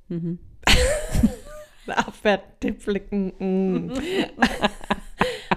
[0.08, 0.38] Mhm.
[1.88, 3.32] Abwehrtippflicken.
[3.38, 3.92] Mm.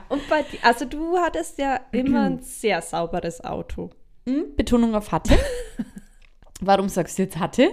[0.09, 3.89] und bei dir, also du hattest ja immer ein sehr sauberes Auto.
[4.25, 5.37] Hm, Betonung auf hatte.
[6.61, 7.69] Warum sagst du jetzt hatte?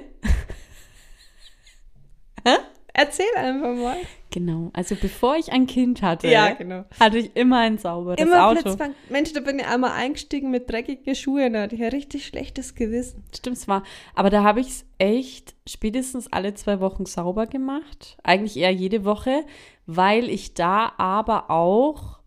[2.96, 3.96] Erzähl einfach mal.
[4.30, 4.70] Genau.
[4.72, 6.84] Also bevor ich ein Kind hatte, Ja, genau.
[7.00, 8.62] hatte ich immer ein sauberes Immer Auto.
[8.62, 8.94] Blitzfang.
[9.08, 11.54] Mensch, da bin ich einmal eingestiegen mit dreckigen Schuhen.
[11.54, 13.24] Da hatte ich ein richtig schlechtes Gewissen.
[13.34, 13.82] Stimmt zwar.
[14.14, 18.16] Aber da habe ich es echt spätestens alle zwei Wochen sauber gemacht.
[18.22, 19.44] Eigentlich eher jede Woche,
[19.86, 22.20] weil ich da aber auch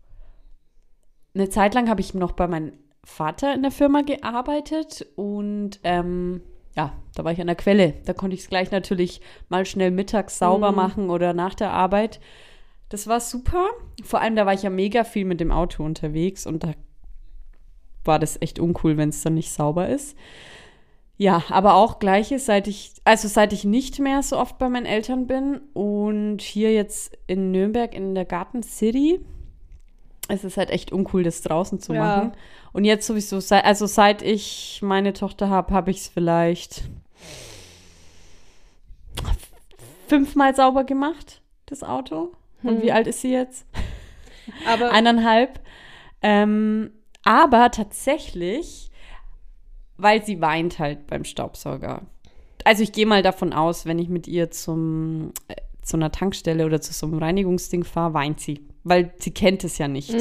[1.38, 2.72] eine Zeit lang habe ich noch bei meinem
[3.04, 6.42] Vater in der Firma gearbeitet und ähm,
[6.76, 7.94] ja, da war ich an der Quelle.
[8.04, 12.20] Da konnte ich es gleich natürlich mal schnell mittags sauber machen oder nach der Arbeit.
[12.88, 13.66] Das war super.
[14.04, 16.72] Vor allem, da war ich ja mega viel mit dem Auto unterwegs und da
[18.04, 20.16] war das echt uncool, wenn es dann nicht sauber ist.
[21.16, 24.86] Ja, aber auch gleiches, seit ich, also seit ich nicht mehr so oft bei meinen
[24.86, 29.20] Eltern bin und hier jetzt in Nürnberg in der Garten City,
[30.28, 32.00] es ist halt echt uncool, das draußen zu Ja.
[32.04, 32.32] machen.
[32.72, 36.82] Und jetzt sowieso, also seit ich meine Tochter habe, habe ich es vielleicht
[40.06, 42.32] fünfmal sauber gemacht, das Auto.
[42.62, 43.66] Und wie alt ist sie jetzt?
[44.66, 45.60] Aber eineinhalb.
[46.22, 46.90] Ähm,
[47.24, 48.90] aber tatsächlich,
[49.96, 52.02] weil sie weint halt beim Staubsauger.
[52.64, 55.54] Also ich gehe mal davon aus, wenn ich mit ihr zum, äh,
[55.88, 58.60] zu einer Tankstelle oder zu so einem Reinigungsding fahre, weint sie.
[58.84, 60.14] Weil sie kennt es ja nicht.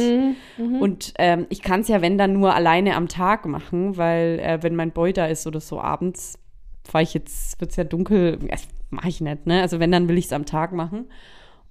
[0.57, 4.61] Und ähm, ich kann es ja, wenn dann nur alleine am Tag machen, weil äh,
[4.63, 6.39] wenn mein Boy da ist oder so abends,
[6.83, 9.61] fahre ich jetzt, wird es ja dunkel, das mache ich nicht, ne?
[9.61, 11.05] Also wenn, dann will ich es am Tag machen.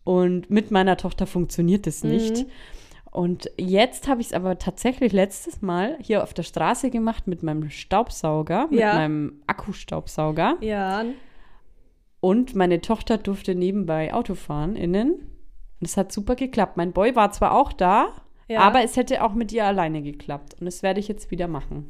[0.04, 2.46] Und mit meiner Tochter funktioniert das nicht.
[3.10, 7.42] Und jetzt habe ich es aber tatsächlich letztes Mal hier auf der Straße gemacht mit
[7.42, 8.94] meinem Staubsauger, mit Ja.
[8.94, 10.56] meinem Akkustaubsauger.
[10.60, 11.04] ja,
[12.26, 15.12] Und meine Tochter durfte nebenbei Auto fahren innen.
[15.12, 16.76] Und es hat super geklappt.
[16.76, 18.08] Mein Boy war zwar auch da,
[18.48, 18.60] Ja.
[18.60, 20.56] aber es hätte auch mit ihr alleine geklappt.
[20.58, 21.86] Und das werde ich jetzt wieder machen.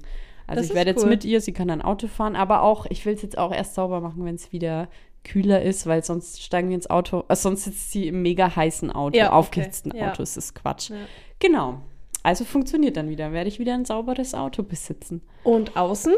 [0.46, 1.08] Also Das ich werde jetzt cool.
[1.10, 3.74] mit ihr, sie kann dann Auto fahren, aber auch, ich will es jetzt auch erst
[3.74, 4.88] sauber machen, wenn es wieder
[5.24, 8.92] kühler ist, weil sonst steigen wir ins Auto, äh, sonst sitzt sie im mega heißen
[8.92, 9.34] Auto, Ja, okay.
[9.36, 10.08] aufgehitzten Ja.
[10.10, 10.90] Auto, das ist Quatsch.
[10.90, 10.96] Ja.
[11.40, 11.80] Genau.
[12.22, 15.22] Also funktioniert dann wieder, werde ich wieder ein sauberes Auto besitzen.
[15.44, 16.14] Und außen?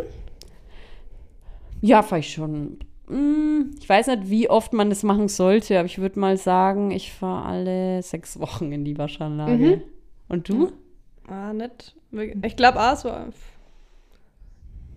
[1.81, 2.79] Ja, fahre ich schon.
[3.09, 6.91] Hm, Ich weiß nicht, wie oft man das machen sollte, aber ich würde mal sagen,
[6.91, 9.53] ich fahre alle sechs Wochen in die Waschanlage.
[9.53, 9.83] Mhm.
[10.29, 10.73] Und du?
[11.27, 11.95] Ah, nicht.
[12.43, 13.11] Ich glaube auch so.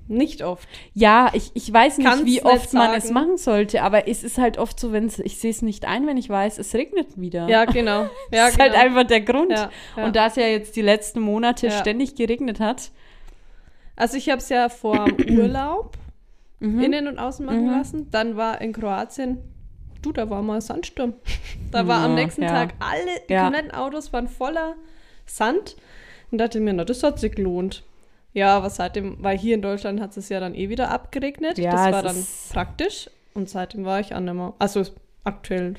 [0.08, 0.68] Nicht oft.
[0.94, 4.24] Ja, ich, ich weiß nicht, Kann's wie nicht oft man es machen sollte, aber es
[4.24, 7.20] ist halt oft so, wenn ich sehe es nicht ein, wenn ich weiß, es regnet
[7.20, 7.48] wieder.
[7.48, 8.02] Ja, genau.
[8.32, 8.72] Ja, das ist genau.
[8.74, 9.52] halt einfach der Grund.
[9.52, 10.06] Ja, ja.
[10.06, 12.92] Und da es ja jetzt die letzten Monate ständig geregnet hat.
[13.96, 15.98] Also ich habe es ja vor Urlaub
[16.62, 16.80] Mhm.
[16.82, 18.10] innen und außen machen lassen.
[18.12, 19.40] Dann war in Kroatien,
[20.02, 21.14] du, da war mal Sandsturm.
[21.72, 22.50] Da war am Ja, nächsten ja.
[22.50, 23.44] Tag alle, die Ja.
[23.44, 24.76] kompletten Autos waren voller
[25.26, 25.76] Sand.
[26.32, 27.84] Und dachte mir, na, das hat sich gelohnt.
[28.34, 31.58] Ja, aber seitdem, weil hier in Deutschland hat es ja dann eh wieder abgeregnet.
[31.58, 33.10] Ja, das war dann praktisch.
[33.34, 34.54] Und seitdem war ich auch nicht mehr.
[34.60, 34.84] Also
[35.24, 35.76] aktuell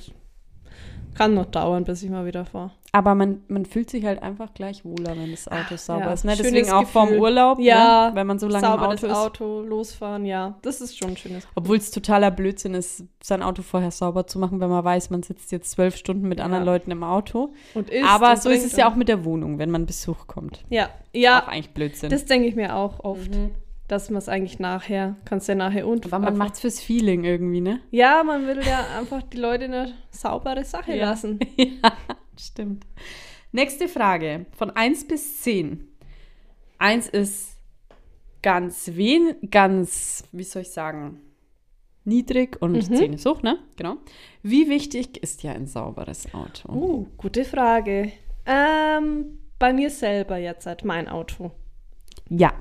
[1.15, 2.71] kann noch dauern, bis ich mal wieder fahre.
[2.95, 6.25] Aber man, man fühlt sich halt einfach gleich wohler, wenn das Auto sauber ja, ist.
[6.27, 6.35] Ne?
[6.37, 7.23] Deswegen auch vorm Gefühl.
[7.23, 8.17] Urlaub, Ja, ne?
[8.17, 9.15] wenn man so lange im Auto ist.
[9.15, 10.59] Auto, losfahren, ja.
[10.61, 14.39] Das ist schon ein schönes Obwohl es totaler Blödsinn ist, sein Auto vorher sauber zu
[14.39, 17.55] machen, wenn man weiß, man sitzt jetzt zwölf Stunden mit anderen Leuten im Auto.
[17.73, 20.27] Und isst Aber und so ist es ja auch mit der Wohnung, wenn man Besuch
[20.27, 20.63] kommt.
[20.69, 22.11] Ja, Auch ja, eigentlich Blödsinn.
[22.11, 23.35] das denke ich mir auch oft.
[23.35, 23.53] Mhm.
[23.93, 26.07] Dass man es eigentlich nachher, kannst du ja nachher und.
[26.07, 27.81] Aber man macht es fürs Feeling irgendwie, ne?
[27.91, 31.11] Ja, man will ja einfach die Leute eine saubere Sache Ja.
[31.11, 31.39] lassen.
[31.59, 31.93] ja,
[32.41, 32.87] stimmt.
[33.53, 34.47] Nächste Frage.
[34.57, 35.87] Von 1 bis 10.
[36.79, 37.59] 1 ist
[38.41, 41.21] ganz wen, ganz, wie soll ich sagen,
[42.05, 42.97] niedrig und Mhm.
[42.97, 43.59] 10 ist hoch, ne?
[43.77, 43.97] Genau.
[44.43, 46.73] Wie wichtig ist ja ein sauberes Auto?
[46.73, 48.11] Uh, gute Frage.
[48.47, 51.51] Ähm, bei mir selber jetzt halt mein Auto.
[52.31, 52.55] Ja.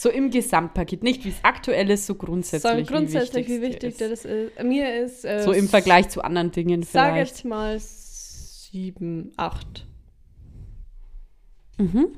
[0.00, 2.86] So im Gesamtpaket, nicht wie es aktuell ist, so grundsätzlich.
[2.88, 4.62] so grundsätzlich, wie wie wichtig dir das ist.
[4.62, 5.26] Mir ist.
[5.26, 7.32] Äh, So im Vergleich zu anderen Dingen Sag vielleicht.
[7.32, 9.86] jetzt mal sieben, acht.
[11.76, 12.08] Mhm.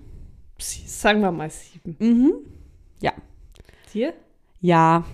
[0.59, 1.97] Sagen wir mal sieben.
[1.99, 2.33] Mhm.
[3.01, 3.13] Ja.
[3.93, 4.13] Dir?
[4.61, 5.05] Ja.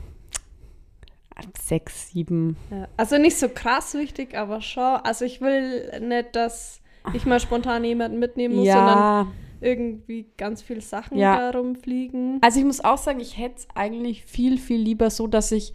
[1.58, 2.56] Sechs, sieben.
[2.70, 2.88] Ja.
[2.98, 4.96] Also nicht so krass wichtig, aber schon.
[5.04, 6.80] Also ich will nicht, dass
[7.14, 9.32] ich mal spontan jemanden mitnehmen muss, sondern Ja.
[9.60, 11.50] Irgendwie ganz viele Sachen Ja.
[11.50, 12.38] da rumfliegen.
[12.42, 15.72] Also ich muss auch sagen, ich hätte es eigentlich viel, viel lieber so, dass ich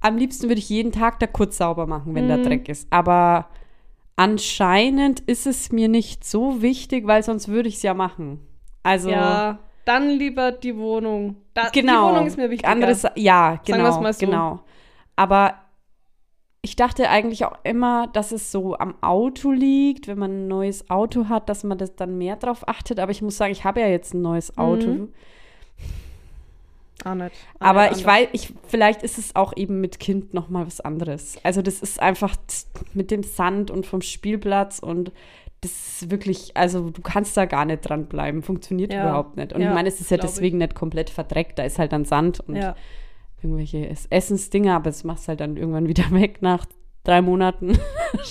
[0.00, 2.28] am liebsten würde ich jeden Tag da kurz sauber machen, wenn Mhm.
[2.28, 2.86] da Dreck ist.
[2.90, 3.48] Aber
[4.16, 8.40] anscheinend ist es mir nicht so wichtig, weil sonst würde ich es ja machen.
[8.82, 11.36] Also Ja, dann lieber die Wohnung.
[11.54, 12.08] Da, genau.
[12.08, 12.50] Die Wohnung ist mir.
[12.64, 14.26] Anderes, ja, Sagen genau, wir's mal so.
[14.26, 14.60] genau.
[15.16, 15.54] Aber
[16.60, 20.90] ich dachte eigentlich auch immer, dass es so am Auto liegt, wenn man ein neues
[20.90, 22.98] Auto hat, dass man das dann mehr drauf achtet.
[22.98, 24.88] Aber ich muss sagen, ich habe ja jetzt ein neues Auto.
[24.88, 25.08] Mhm.
[27.04, 27.30] Auch nicht.
[27.60, 30.66] Auch Aber nicht ich weiß, ich, vielleicht ist es auch eben mit Kind noch mal
[30.66, 31.38] was anderes.
[31.44, 32.36] Also das ist einfach
[32.92, 35.12] mit dem Sand und vom Spielplatz und
[35.60, 35.70] das
[36.02, 38.42] ist wirklich, also du kannst da gar nicht dranbleiben.
[38.42, 39.02] Funktioniert Ja.
[39.08, 39.52] überhaupt nicht.
[39.52, 40.34] Und Ja, ich meine, es ist ja glaub ich.
[40.34, 41.58] deswegen nicht komplett verdreckt.
[41.58, 42.74] Da ist halt dann Sand und Ja.
[43.42, 46.66] Irgendwelche Es- Essensdinger, aber das machst halt dann irgendwann wieder weg nach
[47.04, 47.78] drei Monaten.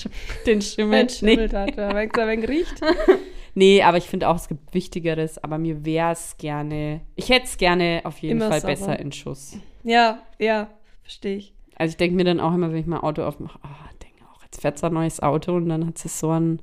[0.45, 1.03] Den Schimmel.
[1.03, 1.09] Nee.
[1.09, 2.81] Schimmel hat, wenn es ein riecht.
[3.55, 5.37] nee, aber ich finde auch, es gibt Wichtigeres.
[5.43, 8.73] Aber mir wäre es gerne, ich hätte es gerne auf jeden Immer Fall sauber.
[8.73, 9.57] besser in Schuss.
[9.83, 10.69] Ja, ja,
[11.01, 11.53] verstehe ich.
[11.75, 13.67] Also ich denke mir dann auch immer, wenn ich mein Auto aufmache, oh,
[14.03, 16.61] denke auch, jetzt fährt so ein neues Auto und dann hat es so einen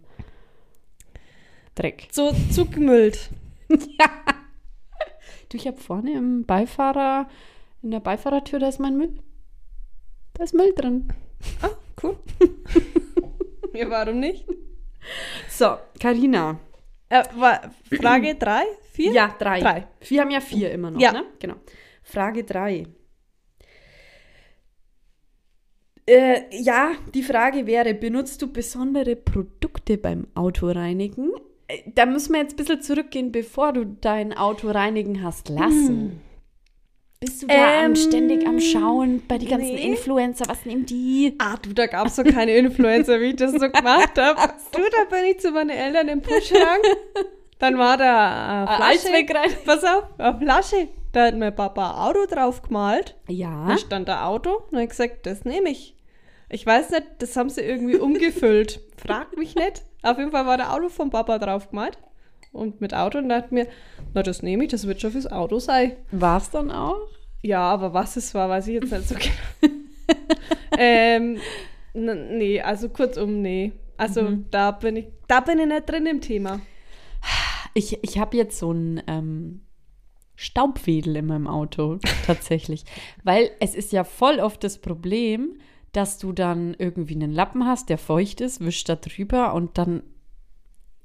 [1.75, 2.09] Dreck.
[2.13, 3.31] So zugemüllt.
[5.49, 7.29] Du, ich habe vorne im Beifahrer,
[7.85, 9.15] in der Beifahrertür, da ist mein Müll.
[10.35, 11.09] Da ist Müll drin.
[11.63, 11.69] Ah,
[12.03, 12.17] cool.
[13.75, 14.47] ja, warum nicht?
[15.49, 16.59] So, Karina.
[17.11, 17.23] Äh,
[18.01, 18.63] Frage 3,
[18.93, 19.13] 4?
[19.13, 19.87] Ja, drei.
[20.01, 21.13] Wir haben ja vier immer noch, Ja.
[21.13, 21.25] ne?
[21.39, 21.55] Genau.
[22.03, 22.87] Frage drei.
[26.07, 31.33] Äh, ja, die Frage wäre, benutzt du besondere Produkte beim Autoreinigen?
[31.69, 36.21] Äh, Da müssen wir jetzt ein bisschen zurückgehen, bevor du dein Auto reinigen hast lassen.
[37.25, 39.89] Bist du da am, Ähm, ständig am Schauen bei die ganzen nee.
[39.89, 40.45] Influencer?
[40.49, 41.35] Was nehmen die?
[41.39, 44.53] Ah, du, da gab es so keine Influencer, wie ich das so gemacht habe.
[44.73, 46.81] Du, da bin ich zu meinen Eltern im Puschrang.
[47.59, 49.13] Dann war da eine Flasche.
[49.15, 49.51] wegrein.
[49.65, 50.89] Pass auf, eine Flasche.
[51.13, 53.15] Da hat mein Papa ein Auto drauf gemalt.
[53.29, 53.69] Ja.
[53.69, 54.65] Da stand da Auto.
[54.71, 55.95] Und ich gesagt, das nehme ich.
[56.51, 58.81] Ich weiß nicht, das haben sie irgendwie umgefüllt.
[58.97, 59.83] Frag mich nicht.
[60.03, 61.97] Auf jeden Fall war der Auto vom Papa drauf gemalt.
[62.55, 63.67] Und mit Auto und dachte mir,
[64.15, 65.93] na, das nehme ich, das wird schon fürs Auto sein.
[66.13, 67.09] War es dann auch?
[67.43, 69.75] Ja, aber was es war, weiß ich jetzt nicht so genau.
[70.79, 71.39] ähm,
[71.93, 73.73] nee, also kurzum, nee.
[73.97, 74.47] Also Mhm.
[74.51, 76.61] da bin ich, da bin ich nicht drin im Thema.
[77.75, 79.63] Ich, ich habe jetzt so ein ähm,
[80.37, 82.85] Staubwedel in meinem Auto, tatsächlich.
[83.25, 85.57] Weil es ist ja voll oft das Problem,
[85.93, 90.03] dass du dann irgendwie einen Lappen hast, der feucht ist, wischst da drüber und dann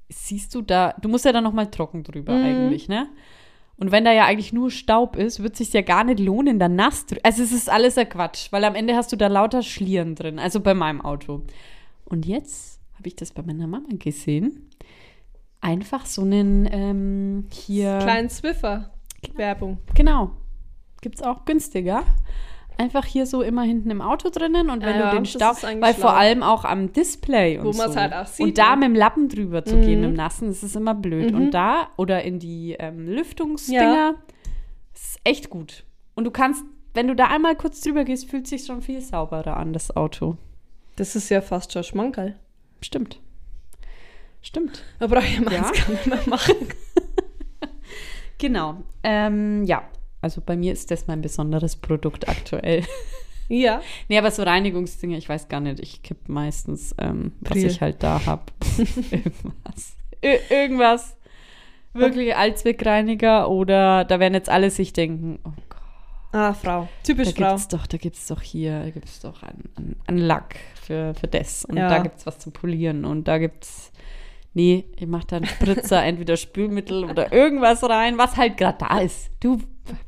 [0.09, 2.43] siehst du da, du musst ja dann nochmal trocken drüber Mhm.
[2.45, 3.07] eigentlich, ne?
[3.77, 6.59] Und wenn da ja eigentlich nur Staub ist, wird es sich ja gar nicht lohnen,
[6.59, 7.21] da nass drüber.
[7.23, 10.37] Also es ist alles ein Quatsch, weil am Ende hast du da lauter Schlieren drin,
[10.37, 11.43] also bei meinem Auto.
[12.03, 14.69] Und jetzt habe ich das bei meiner Mama gesehen.
[15.61, 17.99] Einfach so einen ähm, hier.
[17.99, 18.91] Kleinen Swiffer.
[19.35, 19.77] Werbung.
[19.95, 20.31] Genau.
[21.01, 22.03] Gibt es auch günstiger.
[22.79, 25.93] Einfach hier so immer hinten im Auto drinnen und wenn Ja, du den eigentlich weil
[25.93, 27.93] vor allem auch am Display und Wo so.
[27.95, 28.77] halt auch sieht, Und da ne?
[28.77, 30.01] mit dem Lappen drüber zu gehen, Mhm.
[30.01, 31.31] mit dem Nassen, das ist immer blöd.
[31.31, 31.37] Mhm.
[31.37, 34.15] Und da oder in die ähm, Lüftungsdinger, Ja.
[34.93, 35.83] ist echt gut.
[36.15, 36.63] Und du kannst,
[36.93, 40.37] wenn du da einmal kurz drüber gehst, fühlt sich schon viel sauberer an, das Auto.
[40.95, 42.37] Das ist ja fast schon Schmankerl.
[42.81, 43.19] Stimmt.
[44.41, 44.83] Stimmt.
[44.99, 45.83] Da brauche ich meins Ja.
[45.83, 46.55] gar nicht mehr machen.
[48.37, 48.77] Genau.
[49.03, 49.83] Ähm, ja.
[50.21, 52.83] Also bei mir ist das mein besonderes Produkt aktuell.
[53.47, 53.81] Ja.
[54.09, 55.79] Nee, aber so Reinigungsdinge, ich weiß gar nicht.
[55.79, 57.65] Ich kipp meistens, ähm, was Priel.
[57.67, 58.43] ich halt da habe.
[59.11, 59.95] irgendwas.
[60.21, 61.17] Ir irgendwas.
[61.93, 65.79] Wirklich Allzweckreiniger oder da werden jetzt alle sich denken, oh Gott,
[66.31, 66.81] Ah, Frau.
[66.83, 67.49] da Typisch Frau.
[67.49, 71.65] gibt's doch, da gibt's doch hier, da gibt's doch einen, einen, Lack für, für das.
[71.65, 71.89] Und Ja.
[71.89, 73.91] da gibt's was zum Polieren und da gibt's.
[74.53, 78.99] Nee, ich mach da einen Spritzer, entweder Spülmittel oder irgendwas rein, was halt gerade da
[78.99, 79.31] ist.
[79.39, 79.59] Du,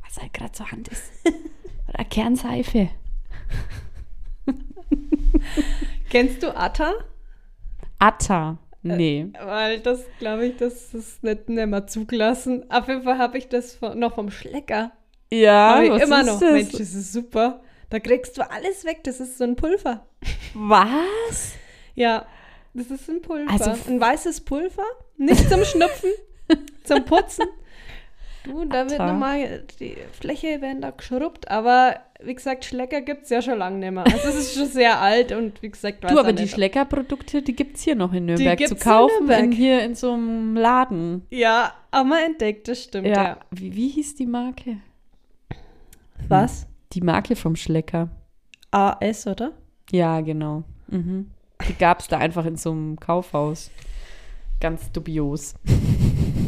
[0.04, 1.04] was halt gerade zur Hand ist.
[1.88, 2.88] Oder Kernseife.
[6.10, 6.92] Kennst du Atta?
[7.98, 8.58] Atta.
[8.82, 9.28] Nee.
[9.40, 12.68] Weil das, glaube ich, das ist nicht, nicht mehr zugelassen.
[12.70, 14.92] Auf jeden Fall habe ich das von, noch vom Schlecker.
[15.30, 16.40] Ja, Hab ich was immer ist noch.
[16.40, 16.52] das?
[16.52, 17.60] Mensch, das ist super.
[17.90, 19.00] Da kriegst du alles weg.
[19.04, 20.06] Das ist so ein Pulver.
[20.54, 21.52] Was?
[21.94, 22.26] Ja,
[22.74, 23.50] das ist ein Pulver.
[23.52, 24.84] Also- ein weißes Pulver.
[25.16, 26.10] Nicht zum Schnupfen,
[26.84, 27.46] zum Putzen.
[28.44, 29.12] Du, da wird Atta.
[29.12, 33.78] nochmal, die Fläche werden da geschrubbt, aber wie gesagt, Schlecker gibt es ja schon lange
[33.78, 34.04] nicht mehr.
[34.04, 37.42] Also es ist schon sehr alt und wie gesagt, weiß Du, auch aber die Schleckerprodukte,
[37.42, 39.44] die gibt es hier noch in Nürnberg zu in kaufen, Nürnberg.
[39.44, 41.26] in, hier in so einem Laden.
[41.30, 43.22] Ja, haben wir entdeckt, das stimmt, ja.
[43.22, 43.36] Ja.
[43.52, 44.78] Wie, wie hieß die Marke?
[46.28, 46.66] Was?
[46.92, 48.08] Die Marke vom Schlecker.
[48.70, 49.52] AS, oder?
[49.90, 50.64] Ja, genau.
[50.88, 51.30] Mhm.
[51.68, 53.70] Die gab es da einfach in so einem Kaufhaus.
[54.60, 55.54] Ganz dubios.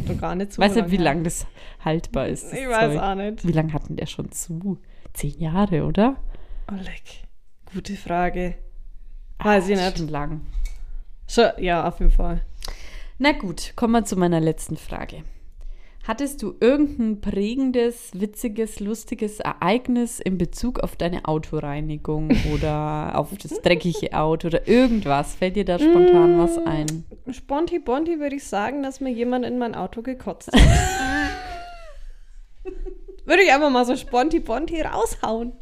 [0.07, 1.47] Doch gar nicht so Weiß nicht, lange wie lange das
[1.85, 2.45] haltbar ist.
[2.45, 3.03] das Ich weiß Zeug.
[3.03, 3.47] auch nicht.
[3.47, 4.79] Wie lange hatten der schon zu?
[5.13, 6.17] Zehn Jahre, oder?
[6.71, 7.03] Oleg,
[7.73, 8.55] gute Frage.
[9.39, 9.99] Weiß ich Ah, nicht.
[9.99, 10.41] Schon lang.
[11.29, 12.43] Schon, ja, auf jeden Fall.
[13.19, 15.23] Na gut, kommen wir zu meiner letzten Frage.
[16.07, 23.63] Hattest du irgendein prägendes, witziges, lustiges Ereignis in Bezug auf deine Autoreinigung oder auf das
[23.63, 25.35] dreckige Auto oder irgendwas?
[25.35, 27.05] Fällt dir da spontan was ein?
[27.31, 30.61] Sponti Bonti würde ich sagen, dass mir jemand in mein Auto gekotzt hat.
[33.25, 35.55] Würde ich einfach mal so sponti-bonti raushauen.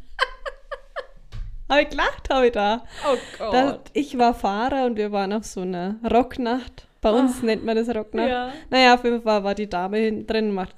[1.68, 2.82] habe ich gelacht, habe ich da.
[3.08, 3.16] Oh
[3.52, 6.88] Da, ich war Fahrer und wir waren auf so einer Rocknacht.
[7.02, 8.28] Bei uns nennt man das Rocknacht.
[8.30, 8.52] Ja.
[8.70, 10.76] Naja, auf jeden Fall war die Dame hinten drin und macht.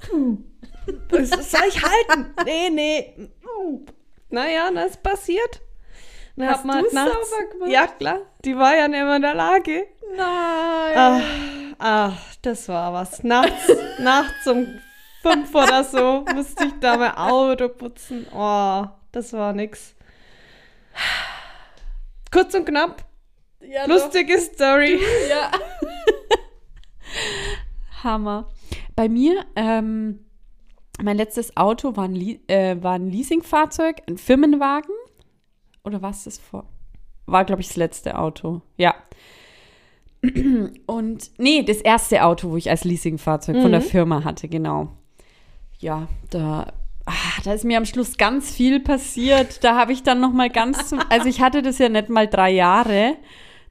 [1.08, 2.34] Das soll ich halten?
[2.44, 3.28] Nee, nee.
[4.30, 5.60] Naja, das ist passiert.
[6.36, 6.94] Dann Hast hat man nachts-
[7.30, 7.70] sauber gemacht?
[7.70, 8.18] Ja, klar.
[8.44, 9.86] Die war ja nicht mehr in der Lage.
[10.16, 10.92] Nein.
[10.96, 11.22] Ach,
[11.78, 13.22] ach, das war was.
[13.22, 14.66] Nachts, nachts um
[15.22, 18.26] fünf oder so musste ich da mein Auto putzen.
[18.34, 19.94] Oh, das war nix.
[22.32, 23.04] Kurz und knapp.
[23.60, 24.98] ja, Lustige Story.
[24.98, 25.28] doch.
[25.30, 25.50] Ja.
[28.04, 28.48] Hammer.
[28.94, 30.20] Bei mir, ähm,
[31.02, 32.16] mein letztes Auto war ein,
[32.48, 34.94] äh, war ein Leasingfahrzeug, ein Firmenwagen.
[35.82, 36.66] Oder was das vor?
[37.26, 38.62] War, glaube ich, das letzte Auto.
[38.76, 38.94] Ja.
[40.86, 44.88] Und, nee, das erste Auto, wo ich als Leasingfahrzeug von der Firma hatte, genau.
[45.78, 46.72] Ja, da,
[47.04, 47.12] ah,
[47.44, 49.62] da ist mir am Schluss ganz viel passiert.
[49.64, 52.50] Da habe ich dann noch mal ganz, also ich hatte das ja nicht mal drei
[52.50, 53.16] Jahre,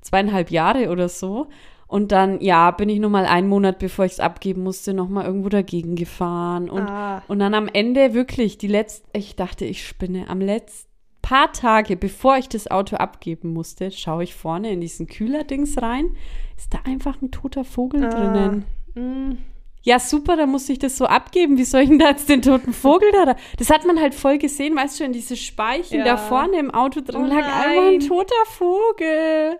[0.02, 1.48] zweieinhalb Jahre oder so.
[1.94, 5.10] Und dann, ja, bin ich noch mal einen Monat, bevor ich es abgeben musste, noch
[5.10, 6.68] mal irgendwo dagegen gefahren.
[6.68, 7.22] Und, Ah.
[7.28, 10.90] und dann am Ende wirklich, die letzten, ich dachte, ich spinne, am letzten
[11.22, 16.16] paar Tage, bevor ich das Auto abgeben musste, schaue ich vorne in diesen Kühlerdings rein,
[16.58, 18.66] ist da einfach ein toter Vogel drinnen.
[18.96, 19.38] Mm.
[19.84, 21.58] Ja, super, dann musste ich das so abgeben.
[21.60, 23.36] Wie soll ich denn da jetzt den toten Vogel da?
[23.60, 26.06] Das hat man halt voll gesehen, weißt du, in diese Speichen Ja.
[26.06, 29.60] da vorne im Auto drin Oh lag einfach ein toter Vogel.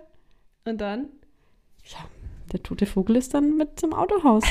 [0.66, 1.10] Und dann?
[1.86, 1.98] Ja,
[2.54, 4.44] der tote Vogel ist dann mit zum Autohaus.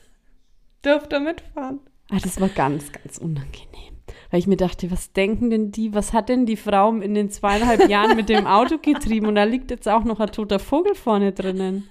[0.82, 1.80] Durfte er mitfahren.
[2.10, 3.96] Ah, das war ganz, ganz unangenehm.
[4.30, 7.30] Weil ich mir dachte, was denken denn die, was hat denn die Frau in den
[7.30, 9.26] zweieinhalb Jahren mit dem Auto getrieben?
[9.26, 11.88] Und da liegt jetzt auch noch ein toter Vogel vorne drinnen.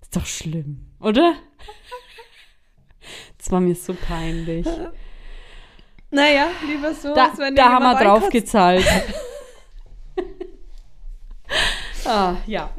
[0.00, 1.34] Ist doch schlimm, oder?
[3.36, 4.66] Das war mir so peinlich.
[6.08, 8.86] Naja, lieber so, Da, als wenn da haben wir drauf gezahlt.
[12.04, 12.70] ah, ja.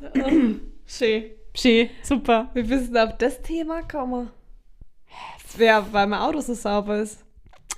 [0.85, 1.29] Schön.
[1.57, 2.49] Schön, super.
[2.53, 4.29] Wir müssen auf das Thema kommen.
[5.57, 7.23] Wer, weil mein Auto so sauber ist.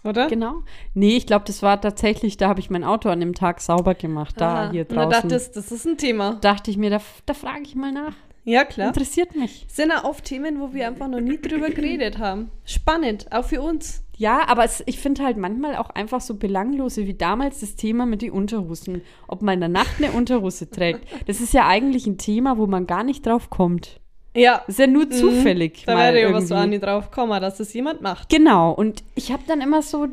[0.03, 0.27] Oder?
[0.27, 0.63] Genau.
[0.93, 3.95] Nee, ich glaube, das war tatsächlich, da habe ich mein Auto an dem Tag sauber
[3.95, 4.71] gemacht, da Aha.
[4.71, 5.29] hier Und dann draußen.
[5.29, 6.37] dachtest, das ist ein Thema.
[6.41, 8.13] dachte ich mir, da, da frage ich mal nach.
[8.43, 8.89] Ja, klar.
[8.89, 9.65] Interessiert mich.
[9.69, 12.49] Sind ja oft Themen, wo wir einfach noch nie drüber geredet haben.
[12.65, 14.03] Spannend, auch für uns.
[14.17, 18.05] Ja, aber es, ich finde halt manchmal auch einfach so belanglose wie damals das Thema
[18.05, 19.01] mit den Unterhosen.
[19.27, 21.07] Ob man in der Nacht eine Unterhose trägt.
[21.27, 24.01] Das ist ja eigentlich ein Thema, wo man gar nicht drauf kommt.
[24.35, 25.81] Ja, ist ja nur zufällig.
[25.81, 25.91] Mhm.
[25.91, 28.29] da wäre ja was so an die drauf kommen, dass das jemand macht.
[28.29, 30.07] Genau, und ich habe dann immer so,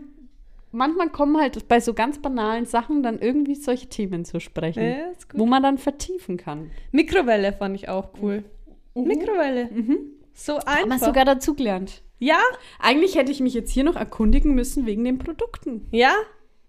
[0.72, 5.06] manchmal kommen halt bei so ganz banalen Sachen dann irgendwie solche Themen zu sprechen, Ja,
[5.08, 5.38] gut.
[5.40, 6.70] wo man dann vertiefen kann.
[6.92, 8.44] Mikrowelle fand ich auch cool.
[8.94, 9.70] Mikrowelle.
[10.34, 11.06] So Haben wir einfach.
[11.08, 12.02] sogar dazugelernt.
[12.18, 12.38] ja,
[12.78, 15.86] Eigentlich hätte ich mich jetzt hier noch erkundigen müssen wegen den Produkten.
[15.90, 16.12] ja.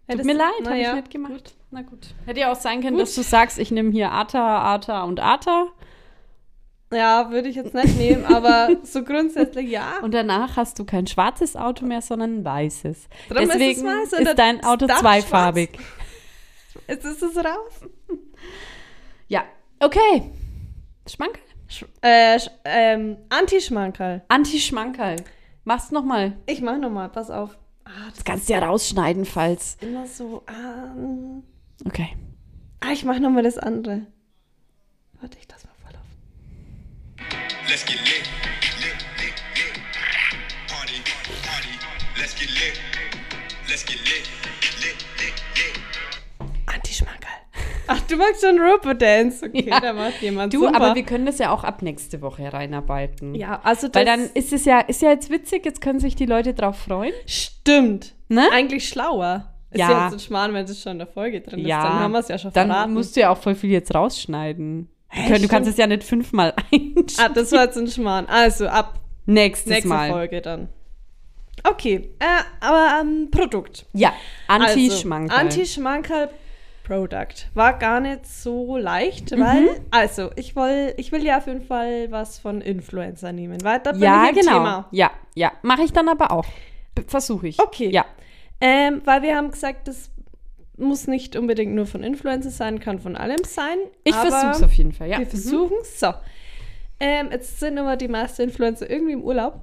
[0.09, 0.91] Tut mir leid, habe ja.
[0.91, 1.53] ich nicht gemacht.
[1.69, 2.15] Na gut.
[2.25, 5.67] Hätte ja auch sein können, dass du sagst, ich nehme hier Ata, Ata und Ata.
[6.91, 9.99] Ja, würde ich jetzt nicht nehmen, aber so grundsätzlich ja.
[10.01, 13.09] Und danach hast du kein schwarzes Auto mehr, sondern ein weißes.
[13.27, 15.77] Drum ist es Deswegen weiß ist, und das dein Auto zweifarbig.
[16.87, 17.81] Jetzt ist es raus.
[19.29, 19.43] Ja,
[19.81, 20.31] okay.
[21.05, 21.43] Schmankerl.
[21.67, 24.23] Sch äh, sch ähm, Anti-Schmankerl.
[24.29, 25.17] Anti-Schmankerl.
[25.65, 26.37] Mach's nochmal.
[26.45, 27.57] Ich mach nochmal, pass auf.
[27.83, 29.75] Ah, das Das kannst du ja rausschneiden, falls.
[29.75, 30.43] ist immer so.
[30.95, 31.43] Mm.
[31.85, 32.15] Okay.
[32.79, 34.07] ah ich mach nochmal das andere.
[35.19, 35.66] Warte, ich auf.
[37.69, 38.23] Let's get lit,
[38.79, 39.75] lit, lit, lit.
[40.67, 41.01] Party,
[41.43, 41.73] party,
[42.19, 42.79] let's get lit.
[43.69, 44.29] Let's get lit,
[44.81, 46.53] lit, lit, lit.
[46.73, 47.27] Anti-Schmankerl.
[47.87, 49.45] Ach, du magst schon Robo-Dance.
[49.45, 49.79] Okay, Ja.
[49.79, 50.75] da macht jemand Du, super.
[50.75, 53.35] aber wir können das ja auch ab nächste Woche reinarbeiten.
[53.35, 56.15] Ja, also das Weil dann ist es ja, ist ja jetzt witzig, jetzt können sich
[56.15, 57.13] die Leute drauf freuen.
[57.25, 58.15] stimmt.
[58.29, 58.47] Ne?
[58.51, 59.53] Eigentlich schlauer.
[59.71, 59.91] Ist Ja.
[59.91, 61.69] ja jetzt ein Schmarrn, wenn es schon in der Folge drin ist.
[61.69, 62.93] Dann haben wir es ja schon Dann verraten.
[62.93, 64.89] musst du ja auch voll viel jetzt rausschneiden.
[65.13, 67.05] Du, können, du kannst es ja nicht fünfmal einschneiden.
[67.17, 68.25] ah, das war jetzt ein Schmarrn.
[68.27, 70.09] Also, ab Nächstes nächste Mal.
[70.11, 70.69] Folge dann.
[71.63, 72.25] Okay, äh,
[72.65, 73.85] aber ähm, Produkt.
[73.93, 74.13] Ja,
[74.47, 75.31] Anti-Schmankerl.
[75.37, 76.29] Also, Anti-Schmankerl
[76.83, 77.49] Product.
[77.53, 79.39] War gar nicht so leicht, Mhm.
[79.41, 83.79] weil, also, ich, will, ich will ja auf jeden Fall was von Influencer nehmen, weil
[83.79, 84.51] da bin ja, ich im genau.
[84.53, 84.87] Thema.
[84.91, 85.51] Ja, ja.
[85.63, 86.45] Mache ich dann aber auch.
[87.07, 87.59] Versuche ich.
[87.59, 87.89] Okay.
[87.89, 88.05] Ja.
[88.61, 90.09] Ähm, weil wir haben gesagt, das
[90.77, 93.77] muss nicht unbedingt nur von Influencer sein, kann von allem sein.
[94.03, 95.19] Ich versuche es auf jeden Fall, ja.
[95.19, 95.99] Wir versuchen es.
[95.99, 96.13] So.
[96.99, 99.61] Ähm, jetzt sind aber die meisten Influencer irgendwie im Urlaub.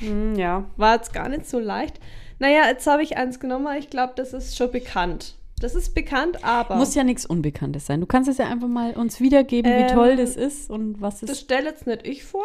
[0.00, 0.64] Mhm, ja.
[0.76, 2.00] War jetzt gar nicht so leicht.
[2.38, 3.66] Naja, jetzt habe ich eins genommen.
[3.78, 5.36] Ich glaube, das ist schon bekannt.
[5.60, 8.00] Das ist bekannt, aber Muss ja nichts Unbekanntes sein.
[8.00, 11.20] Du kannst es ja einfach mal uns wiedergeben, wie Ähm, toll das ist und was
[11.20, 11.40] das es.
[11.40, 12.44] stelle jetzt nicht ich vor.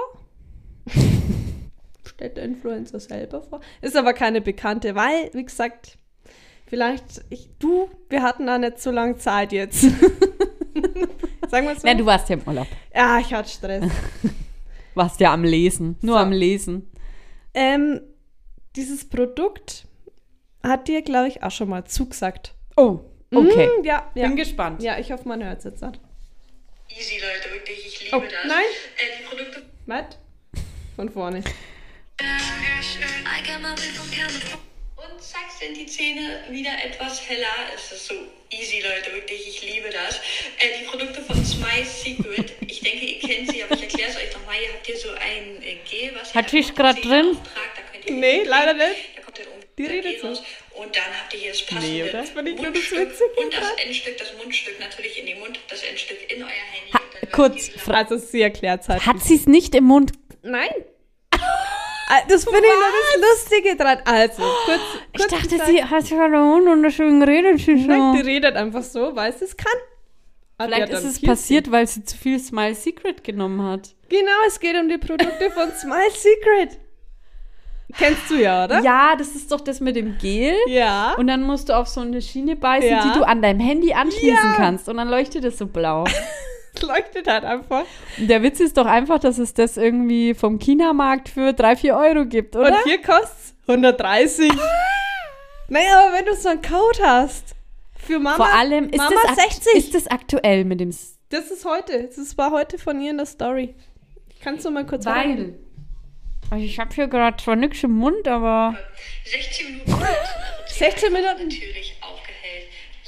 [2.06, 3.60] stellt der Influencer selber vor.
[3.82, 5.98] Ist aber keine bekannte, weil, wie gesagt,
[6.72, 9.82] vielleicht, ich, du, wir hatten da nicht so lange Zeit jetzt.
[11.50, 11.82] Sagen wir so.
[11.84, 12.68] Nein, du warst ja im Urlaub.
[12.96, 13.92] ja, ich hatte Stress.
[14.96, 15.98] Warst ja am Lesen.
[16.02, 16.20] Nur So.
[16.22, 16.90] am Lesen.
[17.54, 18.00] ähm,
[18.78, 19.86] dieses Produkt
[20.64, 22.54] hat dir, glaube ich, auch schon mal zugesagt.
[22.78, 23.00] Oh,
[23.34, 23.68] okay.
[23.82, 24.28] Mm, ja, ja.
[24.28, 24.82] Bin gespannt.
[24.82, 25.98] Ja, ich hoffe, man hört es jetzt an.
[26.90, 28.32] Easy, Leute, wirklich, ich liebe Oh, das.
[28.48, 28.64] nein.
[28.98, 30.18] Äh, die Produkte Matt?
[30.96, 31.42] Von vorne.
[35.22, 37.48] Und zack sind die Zähne wieder etwas heller.
[37.76, 38.16] Es ist so
[38.50, 40.16] easy, Leute, wirklich, ich liebe das.
[40.60, 44.16] Äh, die Produkte von Smile Secret, ich denke, ihr kennt sie, aber ich erkläre es
[44.18, 44.56] euch nochmal.
[44.62, 46.58] Ihr habt hier so ein äh, Gel, was ihr Hat die
[46.96, 47.38] Zähne drin?
[47.38, 49.18] auftragt, da könnt ihr Nee, leider nicht.
[49.18, 50.28] Da kommt dann oben Die der redet so.
[50.28, 50.44] raus.
[50.74, 52.12] Und dann habt ihr hier das passende Nee, oder?
[52.14, 53.72] Das ich das Mundstück Witzige und das.
[53.86, 56.92] Endstück, das Mundstück natürlich in den Mund, das Endstück in euer Handy.
[56.94, 57.00] Ha,
[57.32, 59.06] kurz, Also, sie erklärt halt.
[59.06, 60.14] Hat sie es nicht im Mund?
[60.42, 60.70] Nein.
[62.14, 64.00] Ah, Das finde ich nur das Lustige dran.
[64.04, 64.80] Also, kurz.
[65.14, 68.22] Ich kurz dachte, gesagt- sie hat ja den Mund und deswegen redet sie Nein, die
[68.22, 69.72] redet einfach so, weil sie es kann.
[70.58, 73.96] Ah, Vielleicht ist es passiert, weil sie zu viel Smile Secret genommen hat.
[74.10, 76.78] Genau, es geht um die Produkte von Smile Secret.
[77.98, 78.80] Kennst du ja, oder?
[78.82, 80.56] Ja, das ist doch das mit dem Gel.
[80.68, 81.14] Ja.
[81.18, 83.04] Und dann musst du auf so eine Schiene beißen, Ja.
[83.04, 84.54] die du an deinem Handy anschließen Ja.
[84.56, 84.88] kannst.
[84.88, 86.04] Und dann leuchtet es so blau.
[86.74, 87.86] Es leuchtet halt einfach.
[88.18, 91.96] Und der Witz ist doch einfach, dass es das irgendwie vom China-Markt für 3, 4
[91.96, 92.68] Euro gibt, oder?
[92.70, 94.52] Und hier kostet es 130.
[95.70, 97.56] naja, aber wenn du so einen Code hast.
[97.98, 98.36] Für Mama.
[98.38, 99.74] Vor allem ist, Mama das akt- 60.
[99.76, 102.10] ist das aktuell mit dem S- das ist heute.
[102.16, 103.76] Das war heute von ihr in der Story.
[104.44, 105.54] Kannst du mal kurz weiter-
[106.50, 108.76] Also ich habe hier gerade zwar nichts im Mund, aber
[109.26, 110.18] 16 Minuten alt.
[110.68, 111.44] 16 Minuten.
[111.44, 111.91] Natürlich.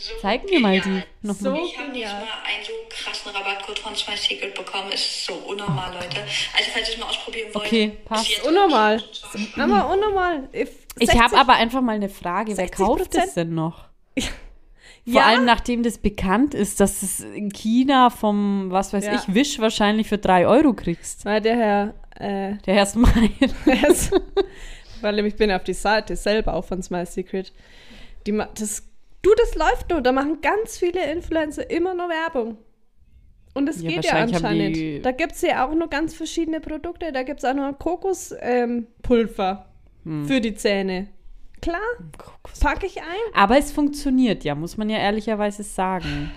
[0.05, 1.59] So zeig mir mal die noch So mal.
[1.65, 2.11] Ich habe genial.
[2.21, 4.89] diesmal einen so krassen Rabattcode von Smile Secret bekommen.
[4.93, 6.17] Es ist so unnormal, Leute.
[6.21, 7.65] Also falls ihr es mal ausprobieren wollt.
[7.65, 8.43] Okay, passt.
[8.45, 9.01] Unnormal.
[9.57, 10.49] Aber unnormal.
[10.51, 10.67] Ich
[11.07, 12.75] 60 habe aber einfach mal eine Frage, wer 60%?
[12.75, 13.85] kauft das denn noch?
[14.17, 14.31] Vor
[15.05, 15.25] Ja.
[15.25, 19.15] allem nachdem das bekannt ist, dass es in China vom, was weiß Ja.
[19.15, 21.23] ich, Wisch wahrscheinlich für 3 Euro kriegst.
[21.25, 23.29] Weil der Herr, äh, Der Herr Smile.
[23.65, 24.11] der ist,
[25.01, 27.53] weil ich bin auf die Seite selber auch von Smile Secret.
[28.27, 28.83] Die, ma- das,
[29.23, 30.01] du, das läuft nur.
[30.01, 32.57] Da machen ganz viele Influencer immer nur Werbung.
[33.55, 35.05] Und es Ja, geht ja anscheinend.
[35.05, 37.11] Da gibt es ja auch nur ganz verschiedene Produkte.
[37.11, 39.65] Da gibt es auch noch Kokospulver
[40.05, 40.25] ähm, Hm.
[40.25, 41.07] für die Zähne.
[41.61, 41.79] Klar,
[42.59, 43.05] packe ich ein.
[43.33, 46.29] Aber es funktioniert, ja, muss man ja ehrlicherweise sagen.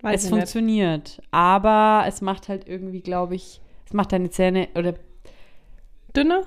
[0.00, 0.38] Weiß es ich nicht.
[0.40, 1.20] funktioniert.
[1.30, 4.94] Aber es macht halt irgendwie, glaube ich, es macht deine Zähne, oder
[6.16, 6.44] Dünner?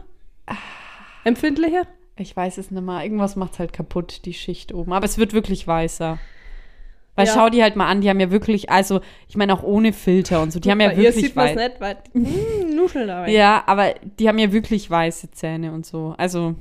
[1.25, 1.85] Empfindlicher?
[2.17, 4.93] Ich weiß es nicht mal, irgendwas macht halt kaputt, die Schicht oben.
[4.93, 6.17] Aber es wird wirklich weißer.
[7.15, 7.33] Weil Ja.
[7.33, 10.41] schau die halt mal an, die haben ja wirklich, also ich meine auch ohne Filter
[10.41, 11.69] und so, die haben ja wirklich sieht man es weiß.
[11.69, 13.31] nicht, weil mm, Nuscheln dabei.
[13.31, 16.15] Ja, aber die haben ja wirklich weiße Zähne und so.
[16.17, 16.55] Also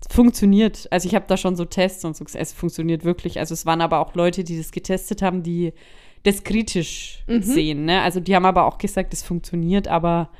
[0.00, 0.88] es funktioniert.
[0.90, 3.38] Also ich habe da schon so Tests und so, es funktioniert wirklich.
[3.38, 5.72] Also es waren aber auch Leute, die das getestet haben, die
[6.22, 7.42] das kritisch Mhm.
[7.42, 7.84] sehen.
[7.84, 8.00] Ne?
[8.00, 10.30] Also die haben aber auch gesagt, es funktioniert, aber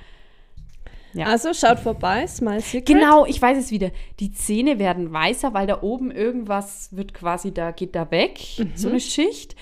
[1.15, 1.27] Ja.
[1.27, 2.87] Also schaut vorbei, Smile Secret.
[2.87, 3.91] Genau, ich weiß es wieder.
[4.21, 8.39] Die Zähne werden weißer, weil da oben irgendwas wird quasi, da geht da weg,
[8.75, 8.93] so Mhm.
[8.93, 9.55] eine Schicht.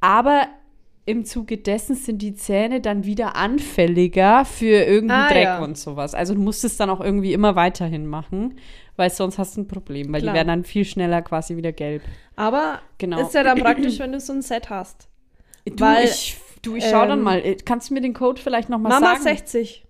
[0.00, 0.46] Aber
[1.04, 5.58] im Zuge dessen sind die Zähne dann wieder anfälliger für irgendeinen Ah, Dreck ja.
[5.62, 6.14] und sowas.
[6.14, 8.58] Also du musst es dann auch irgendwie immer weiterhin machen,
[8.96, 10.32] weil sonst hast du ein Problem, weil Klar.
[10.34, 12.02] die werden dann viel schneller quasi wieder gelb.
[12.34, 13.20] Aber Genau.
[13.20, 15.08] ist ja dann praktisch, wenn du so ein Set hast.
[15.64, 17.38] Du, Weil, ich, du, ich schau dann ähm, mal.
[17.38, 19.22] Äh, Kannst du mir den Code vielleicht noch mal Mama sagen?
[19.22, 19.85] 60.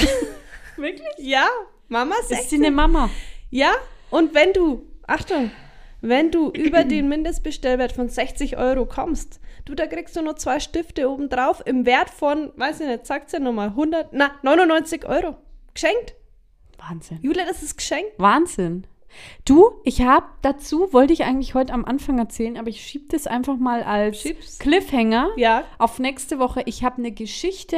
[0.76, 1.08] Wirklich?
[1.18, 1.46] Ja,
[1.88, 2.58] Mama Ist sie 60.
[2.60, 3.10] eine Mama?
[3.50, 3.72] Ja,
[4.10, 5.50] und wenn du, Achtung,
[6.00, 10.60] wenn du über den Mindestbestellwert von 60 Euro kommst, du, da kriegst du nur zwei
[10.60, 15.36] Stifte obendrauf im Wert von, weiß ich nicht, sagt's ja nochmal, 100, na, 99 Euro.
[15.74, 16.14] Geschenkt.
[16.78, 17.18] Wahnsinn.
[17.22, 18.12] Julia, das ist geschenkt.
[18.16, 18.86] Wahnsinn.
[19.44, 23.26] Du, ich habe dazu, wollte ich eigentlich heute am Anfang erzählen, aber ich schieb das
[23.26, 24.58] einfach mal als Schieb's.
[24.60, 25.64] Cliffhanger Ja.
[25.78, 26.62] auf nächste Woche.
[26.66, 27.76] Ich habe eine Geschichte,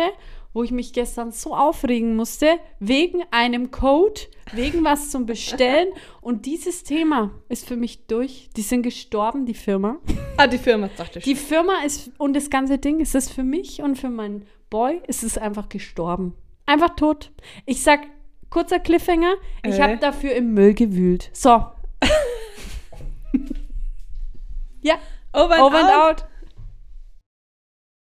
[0.55, 4.20] wo ich mich gestern so aufregen musste, wegen einem Code,
[4.53, 5.88] wegen was zum Bestellen.
[6.20, 8.50] Und dieses Thema ist für mich durch.
[8.57, 9.96] Die sind gestorben, die Firma.
[10.36, 11.24] Ah, die Firma, dachte ich.
[11.24, 15.00] Die Firma ist, und das ganze Ding, ist es für mich und für meinen Boy,
[15.07, 16.34] ist es einfach gestorben.
[16.66, 17.30] Einfach tot.
[17.66, 18.00] Ich sag,
[18.50, 19.34] kurzer Cliffhanger,
[19.64, 19.82] ich Äh.
[19.82, 21.30] habe dafür im Müll gewühlt.
[21.32, 21.64] So.
[24.82, 24.94] ja,
[25.32, 26.22] Over and over and out.
[26.22, 26.24] out.